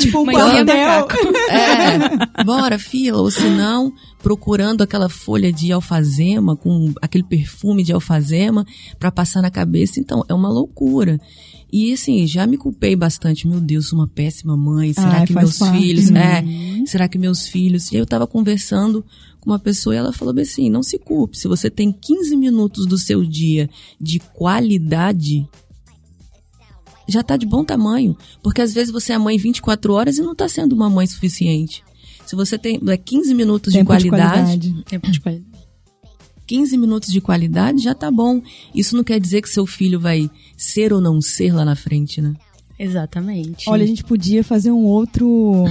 tipo 0.00 0.20
um 0.20 0.24
quartel. 0.26 1.08
É, 1.50 2.44
bora, 2.44 2.78
fila. 2.78 3.18
Ou 3.18 3.30
se 3.30 3.48
não, 3.50 3.92
procurando 4.20 4.82
aquela 4.82 5.08
folha 5.08 5.52
de 5.52 5.70
alfazema, 5.70 6.56
com 6.56 6.92
aquele 7.00 7.24
perfume 7.24 7.84
de 7.84 7.92
alfazema, 7.92 8.66
pra 8.98 9.12
passar 9.12 9.42
na 9.42 9.50
cabeça. 9.50 10.00
Então, 10.00 10.24
é 10.28 10.34
uma 10.34 10.48
loucura. 10.48 11.20
E 11.70 11.92
assim, 11.92 12.26
já 12.26 12.46
me 12.46 12.56
culpei 12.56 12.96
bastante. 12.96 13.46
Meu 13.46 13.60
Deus, 13.60 13.88
sou 13.88 13.98
uma 13.98 14.08
péssima 14.08 14.56
mãe. 14.56 14.92
Será 14.92 15.20
Ai, 15.20 15.26
que 15.26 15.34
meus 15.34 15.58
parte. 15.58 15.78
filhos. 15.78 16.08
Uhum. 16.08 16.16
É, 16.16 16.44
será 16.86 17.08
que 17.08 17.18
meus 17.18 17.46
filhos. 17.46 17.92
E 17.92 17.96
aí 17.96 18.00
eu 18.00 18.06
tava 18.06 18.26
conversando 18.26 19.04
com 19.40 19.50
uma 19.50 19.58
pessoa 19.58 19.94
e 19.94 19.98
ela 19.98 20.12
falou 20.12 20.32
bem 20.32 20.42
assim: 20.42 20.70
não 20.70 20.82
se 20.82 20.98
culpe. 20.98 21.38
Se 21.38 21.46
você 21.46 21.70
tem 21.70 21.92
15 21.92 22.36
minutos 22.36 22.86
do 22.86 22.96
seu 22.96 23.24
dia 23.24 23.68
de 24.00 24.18
qualidade, 24.18 25.46
já 27.06 27.22
tá 27.22 27.36
de 27.36 27.46
bom 27.46 27.64
tamanho. 27.64 28.16
Porque 28.42 28.62
às 28.62 28.72
vezes 28.72 28.92
você 28.92 29.12
é 29.12 29.18
mãe 29.18 29.36
24 29.36 29.92
horas 29.92 30.18
e 30.18 30.22
não 30.22 30.34
tá 30.34 30.48
sendo 30.48 30.74
uma 30.74 30.88
mãe 30.88 31.06
suficiente. 31.06 31.84
Se 32.24 32.36
você 32.36 32.58
tem 32.58 32.80
é, 32.86 32.96
15 32.96 33.34
minutos 33.34 33.72
de 33.72 33.78
Tempo 33.78 33.88
qualidade, 33.88 34.84
Tempo 34.84 35.10
de 35.10 35.20
qualidade. 35.20 35.57
15 36.48 36.76
minutos 36.78 37.12
de 37.12 37.20
qualidade 37.20 37.82
já 37.82 37.94
tá 37.94 38.10
bom. 38.10 38.40
Isso 38.74 38.96
não 38.96 39.04
quer 39.04 39.20
dizer 39.20 39.42
que 39.42 39.48
seu 39.50 39.66
filho 39.66 40.00
vai 40.00 40.28
ser 40.56 40.92
ou 40.92 41.00
não 41.00 41.20
ser 41.20 41.52
lá 41.54 41.64
na 41.64 41.76
frente, 41.76 42.20
né? 42.20 42.32
Exatamente. 42.80 43.68
Olha, 43.68 43.82
a 43.82 43.86
gente 43.86 44.04
podia 44.04 44.42
fazer 44.44 44.70
um 44.70 44.84
outro 44.84 45.64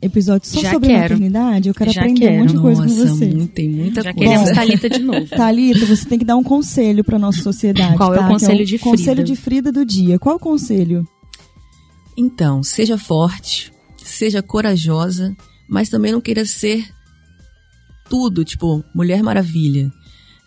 episódio 0.00 0.48
só 0.48 0.60
Já 0.62 0.72
sobre 0.72 0.88
quero. 0.88 1.02
maternidade. 1.14 1.68
Eu 1.68 1.74
quero 1.74 1.92
Já 1.92 2.00
aprender 2.00 2.24
um 2.24 2.28
quero. 2.30 2.40
monte 2.40 2.52
de 2.54 2.58
coisa 2.60 2.82
com 2.82 2.88
Nossa, 2.88 3.06
você. 3.06 3.26
muito- 3.26 3.52
tem 3.52 3.68
muita 3.68 4.02
já 4.02 4.14
coisa. 4.14 4.30
queremos 4.32 4.50
Thalita 4.56 4.88
de 4.90 4.98
novo. 5.00 5.26
Thalita, 5.36 5.86
você 5.86 6.04
tem 6.08 6.18
que 6.18 6.24
dar 6.24 6.36
um 6.36 6.42
conselho 6.42 7.04
para 7.04 7.18
nossa 7.18 7.42
sociedade. 7.42 7.96
Qual 7.96 8.14
é 8.14 8.16
o 8.16 8.20
tá? 8.20 8.26
Que 8.26 8.32
conselho 8.32 8.64
de 8.66 8.78
Frida? 8.78 8.96
Conselho 8.96 9.24
de 9.24 9.36
Frida 9.36 9.70
do 9.70 9.84
dia. 9.84 10.18
Qual 10.18 10.36
o 10.36 10.40
conselho? 10.40 11.06
Então, 12.16 12.62
seja 12.62 12.96
forte, 12.96 13.70
seja 14.02 14.42
corajosa, 14.42 15.36
mas 15.68 15.88
também 15.90 16.12
não 16.12 16.20
queira 16.20 16.44
ser 16.46 16.82
tudo, 18.08 18.42
tipo, 18.44 18.82
Mulher 18.94 19.22
Maravilha. 19.22 19.92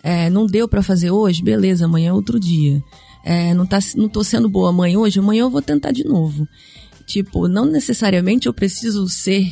É, 0.07 0.29
não 0.29 0.45
deu 0.45 0.69
pra 0.69 0.81
fazer 0.81 1.11
hoje? 1.11 1.43
Beleza, 1.43 1.83
amanhã 1.83 2.11
é 2.11 2.13
outro 2.13 2.39
dia. 2.39 2.81
É, 3.25 3.53
não, 3.53 3.65
tá, 3.65 3.77
não 3.97 4.07
tô 4.07 4.23
sendo 4.23 4.47
boa 4.47 4.71
mãe 4.71 4.95
hoje? 4.95 5.19
Amanhã 5.19 5.41
eu 5.41 5.49
vou 5.49 5.61
tentar 5.61 5.91
de 5.91 6.05
novo. 6.05 6.47
Tipo, 7.05 7.49
não 7.49 7.65
necessariamente 7.65 8.47
eu 8.47 8.53
preciso 8.53 9.05
ser 9.09 9.51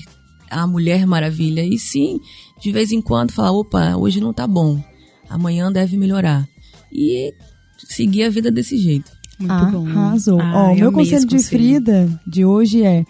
a 0.50 0.65
Mulher 0.65 1.06
Maravilha. 1.06 1.62
E 1.62 1.78
sim, 1.78 2.22
de 2.62 2.72
vez 2.72 2.94
em 2.94 3.02
quando 3.02 3.34
falar, 3.34 3.52
opa, 3.52 3.98
hoje 3.98 4.22
não 4.22 4.32
tá 4.32 4.48
bom. 4.48 4.82
Amanhã 5.30 5.70
deve 5.70 5.98
melhorar. 5.98 6.48
E 6.89 7.34
seguir 7.78 8.24
a 8.24 8.30
vida 8.30 8.50
desse 8.50 8.78
jeito. 8.78 9.12
Muito 9.38 9.72
bom. 9.72 9.88
Arrasou. 9.89 10.39
Ai, 10.39 10.54
Ó, 10.56 10.72
o 10.72 10.76
meu 10.76 10.91
conselho 10.94 11.26
de. 11.26 11.39
Frida 11.39 12.22
de 12.26 12.46
hoje 12.46 12.82
é 12.82 13.04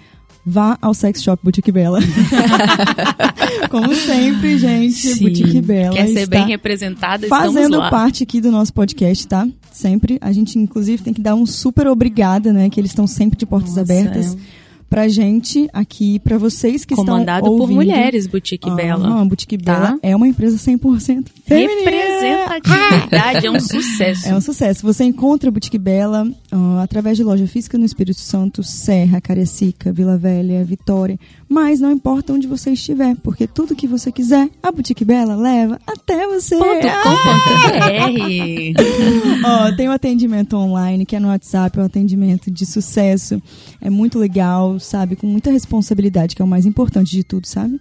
vá 0.45 0.77
ao 0.81 0.93
Sex 0.93 1.23
Shop 1.23 1.41
Boutique 1.43 1.71
Bela. 1.71 1.99
Como 3.71 3.95
sempre, 3.95 4.57
gente, 4.57 4.93
Sim. 4.93 5.23
Boutique 5.23 5.61
Bela 5.61 5.95
Quer 5.95 6.07
ser 6.07 6.19
está 6.19 6.37
bem 6.37 6.47
representada? 6.47 7.27
Fazendo 7.27 7.79
parte 7.89 8.23
aqui 8.23 8.39
do 8.39 8.51
nosso 8.51 8.73
podcast, 8.73 9.27
tá? 9.27 9.47
Sempre. 9.71 10.17
A 10.21 10.31
gente, 10.31 10.59
inclusive, 10.59 11.03
tem 11.03 11.13
que 11.13 11.21
dar 11.21 11.35
um 11.35 11.45
super 11.45 11.87
obrigada, 11.87 12.53
né? 12.53 12.69
Que 12.69 12.79
eles 12.79 12.91
estão 12.91 13.07
sempre 13.07 13.37
de 13.37 13.45
portas 13.45 13.75
Nossa, 13.75 13.81
abertas 13.81 14.35
é. 14.35 14.64
Pra 14.89 15.07
gente 15.07 15.67
aqui, 15.73 16.19
pra 16.19 16.37
vocês 16.37 16.85
que 16.85 16.95
Comandado 16.95 17.45
estão 17.45 17.55
por 17.57 17.61
ouvindo. 17.63 17.75
mulheres, 17.77 18.27
Boutique 18.27 18.69
Bela. 18.71 19.07
Ah, 19.07 19.21
a 19.21 19.25
Boutique 19.25 19.57
Tá? 19.57 19.73
Bela 19.73 19.99
é 20.01 20.15
uma 20.15 20.27
empresa 20.27 20.57
100% 20.57 21.25
Feminina. 21.45 21.91
Representatividade 21.91 23.45
é 23.47 23.51
um 23.51 23.59
sucesso. 23.59 24.27
É 24.27 24.35
um 24.35 24.41
sucesso. 24.41 24.83
Você 24.83 25.03
encontra 25.03 25.49
a 25.49 25.51
Boutique 25.51 25.77
Bela 25.77 26.27
uh, 26.51 26.79
através 26.81 27.17
de 27.17 27.23
loja 27.23 27.47
física 27.47 27.77
no 27.77 27.85
Espírito 27.85 28.19
Santo, 28.19 28.63
Serra, 28.63 29.19
Cariacica, 29.21 29.91
Vila 29.91 30.17
Velha, 30.17 30.63
Vitória. 30.63 31.19
Mas 31.47 31.79
não 31.79 31.91
importa 31.91 32.33
onde 32.33 32.47
você 32.47 32.71
estiver, 32.71 33.15
porque 33.17 33.45
tudo 33.45 33.75
que 33.75 33.87
você 33.87 34.11
quiser, 34.11 34.49
a 34.63 34.71
Boutique 34.71 35.05
Bela 35.05 35.35
leva 35.35 35.79
até 35.85 36.27
você. 36.27 36.57
Ponto 36.57 36.87
Ó, 39.45 39.71
tem 39.75 39.87
um 39.87 39.91
atendimento 39.91 40.57
online 40.57 41.05
que 41.05 41.15
é 41.15 41.19
no 41.19 41.27
WhatsApp, 41.27 41.77
é 41.77 41.81
um 41.81 41.85
atendimento 41.85 42.49
de 42.49 42.65
sucesso. 42.65 43.41
É 43.79 43.89
muito 43.89 44.17
legal, 44.17 44.79
sabe? 44.79 45.15
Com 45.15 45.27
muita 45.27 45.51
responsabilidade, 45.51 46.35
que 46.35 46.41
é 46.41 46.45
o 46.45 46.47
mais 46.47 46.65
importante 46.65 47.11
de 47.11 47.23
tudo, 47.23 47.45
sabe? 47.45 47.79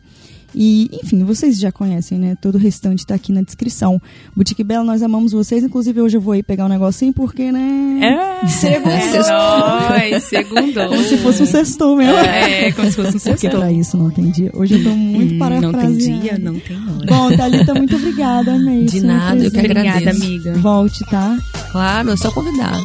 E, 0.54 0.88
enfim, 1.02 1.24
vocês 1.24 1.58
já 1.58 1.72
conhecem, 1.72 2.18
né? 2.18 2.36
Todo 2.40 2.54
o 2.54 2.58
restante 2.58 3.00
está 3.00 3.14
aqui 3.14 3.32
na 3.32 3.42
descrição. 3.42 4.00
Boutique 4.36 4.62
Bela, 4.62 4.84
nós 4.84 5.02
amamos 5.02 5.32
vocês. 5.32 5.64
Inclusive, 5.64 6.00
hoje 6.00 6.16
eu 6.16 6.20
vou 6.20 6.32
aí 6.32 6.42
pegar 6.42 6.66
um 6.66 6.68
negocinho, 6.68 7.12
porque, 7.12 7.50
né? 7.50 8.00
É. 8.02 8.46
Segundou. 8.46 9.96
É, 9.96 10.18
segundou. 10.20 10.88
Como 10.88 11.02
se 11.02 11.16
fosse 11.18 11.42
um 11.42 11.46
sextou 11.46 11.96
mesmo. 11.96 12.14
É, 12.14 12.72
como 12.72 12.88
se 12.88 12.94
fosse 12.96 13.08
um 13.08 13.12
Porque 13.20 13.38
sextou. 13.38 13.50
pra 13.60 13.72
isso 13.72 13.96
não 13.96 14.10
tem 14.10 14.30
dia. 14.30 14.50
Hoje 14.54 14.74
eu 14.78 14.84
tô 14.84 14.90
muito 14.90 15.34
Hum, 15.34 15.38
parafraseada. 15.38 15.82
Não 15.82 15.96
tem 15.98 16.20
dia, 16.20 16.38
não 16.38 16.58
tem 16.60 16.76
hora. 16.76 17.06
Bom, 17.06 17.36
Thalita, 17.36 17.74
muito 17.74 17.96
obrigada, 17.96 18.52
amei. 18.54 18.84
De 18.84 19.00
nada, 19.00 19.36
eu 19.44 19.50
que 19.50 19.58
presença. 19.58 19.70
Obrigada, 19.80 19.98
agradeço. 19.98 20.24
amiga. 20.24 20.52
Volte, 20.58 21.04
tá? 21.10 21.36
Claro, 21.72 22.10
é 22.10 22.16
só 22.16 22.30
convidar. 22.30 22.76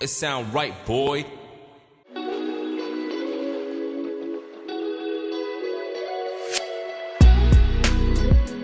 It 0.00 0.08
sound 0.10 0.46
right, 0.54 0.74
boy. 0.86 1.24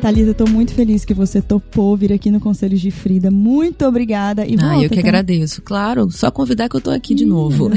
Thalita, 0.01 0.29
eu 0.31 0.35
tô 0.35 0.47
muito 0.47 0.73
feliz 0.75 1.05
que 1.05 1.13
você 1.13 1.43
topou 1.43 1.97
vir 1.97 2.13
aqui 2.13 2.31
no 2.31 2.39
Conselhos 2.39 2.81
de 2.81 2.91
Frida. 2.91 3.33
Muito 3.33 3.85
obrigada. 3.85 4.47
E 4.47 4.55
Ah, 4.59 4.69
volta, 4.71 4.85
eu 4.85 4.89
que 4.91 4.95
tá? 4.95 5.01
agradeço. 5.09 5.61
Claro, 5.61 6.09
só 6.13 6.31
convidar 6.31 6.69
que 6.69 6.77
eu 6.77 6.81
tô 6.81 6.91
aqui 6.91 7.15
de 7.17 7.25
novo. 7.27 7.69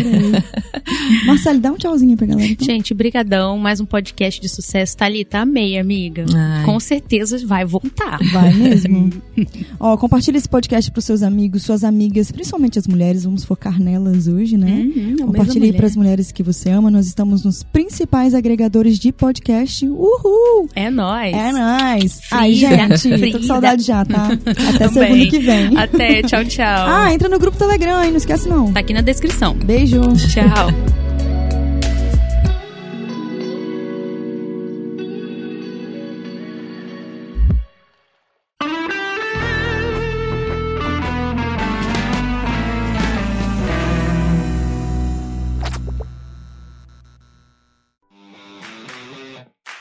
Marcelo, 1.26 1.60
dá 1.60 1.72
um 1.72 1.78
tchauzinho 1.78 2.16
pra 2.16 2.28
galera. 2.28 2.48
Então. 2.52 2.64
Gente, 2.66 2.94
brigadão. 2.94 3.58
Mais 3.58 3.80
um 3.80 3.86
podcast 3.86 4.40
de 4.40 4.48
sucesso. 4.48 4.96
Thalita, 4.96 5.40
amei, 5.40 5.80
amiga. 5.80 6.26
Ai. 6.34 6.64
Com 6.64 6.80
certeza 6.80 7.40
vai 7.46 7.66
voltar. 7.66 8.20
Vai 8.32 8.54
mesmo? 8.56 9.10
Ó, 9.80 9.98
compartilha 9.98 10.38
esse 10.38 10.48
podcast 10.48 10.92
pros 10.92 11.06
seus 11.06 11.24
amigos, 11.24 11.64
suas 11.64 11.84
amigas, 11.84 12.32
principalmente 12.32 12.78
as 12.78 12.86
mulheres. 12.86 13.24
Vamos 13.24 13.44
focar 13.44 13.82
nelas 13.82 14.28
hoje, 14.28 14.58
né? 14.58 14.92
Uhum, 14.96 15.16
Compartilhe 15.26 15.58
aí 15.66 15.68
mulher. 15.70 15.78
pras 15.78 15.96
mulheres 15.96 16.32
que 16.32 16.44
você 16.44 16.70
ama. 16.70 16.92
Nós 16.92 17.08
estamos 17.08 17.44
nos 17.44 17.64
principais 17.64 18.36
agregadores 18.36 19.00
de 19.00 19.12
podcast. 19.12 19.88
Uhul! 19.88 20.70
É 20.76 20.92
nóis. 20.92 21.34
É 21.36 21.52
nóis! 21.52 22.11
Ai, 22.32 22.56
Frida, 22.60 22.98
gente, 22.98 23.10
tô 23.10 23.18
Frida. 23.18 23.40
com 23.40 23.46
saudade 23.46 23.84
já, 23.84 24.06
tá? 24.06 24.30
Até 24.76 24.88
segunda 24.90 25.26
que 25.28 25.40
vem. 25.40 25.78
Até, 25.78 26.22
tchau, 26.24 26.46
tchau. 26.46 26.66
Ah, 26.88 27.14
entra 27.14 27.30
no 27.30 27.40
grupo 27.40 27.58
Telegram, 27.58 28.04
hein? 28.04 28.12
Não 28.12 28.18
esquece 28.18 28.48
não. 28.50 28.72
Tá 28.72 28.80
aqui 28.80 28.94
na 28.94 29.02
descrição. 29.02 29.54
Beijo! 29.56 30.02
Tchau. 30.30 30.91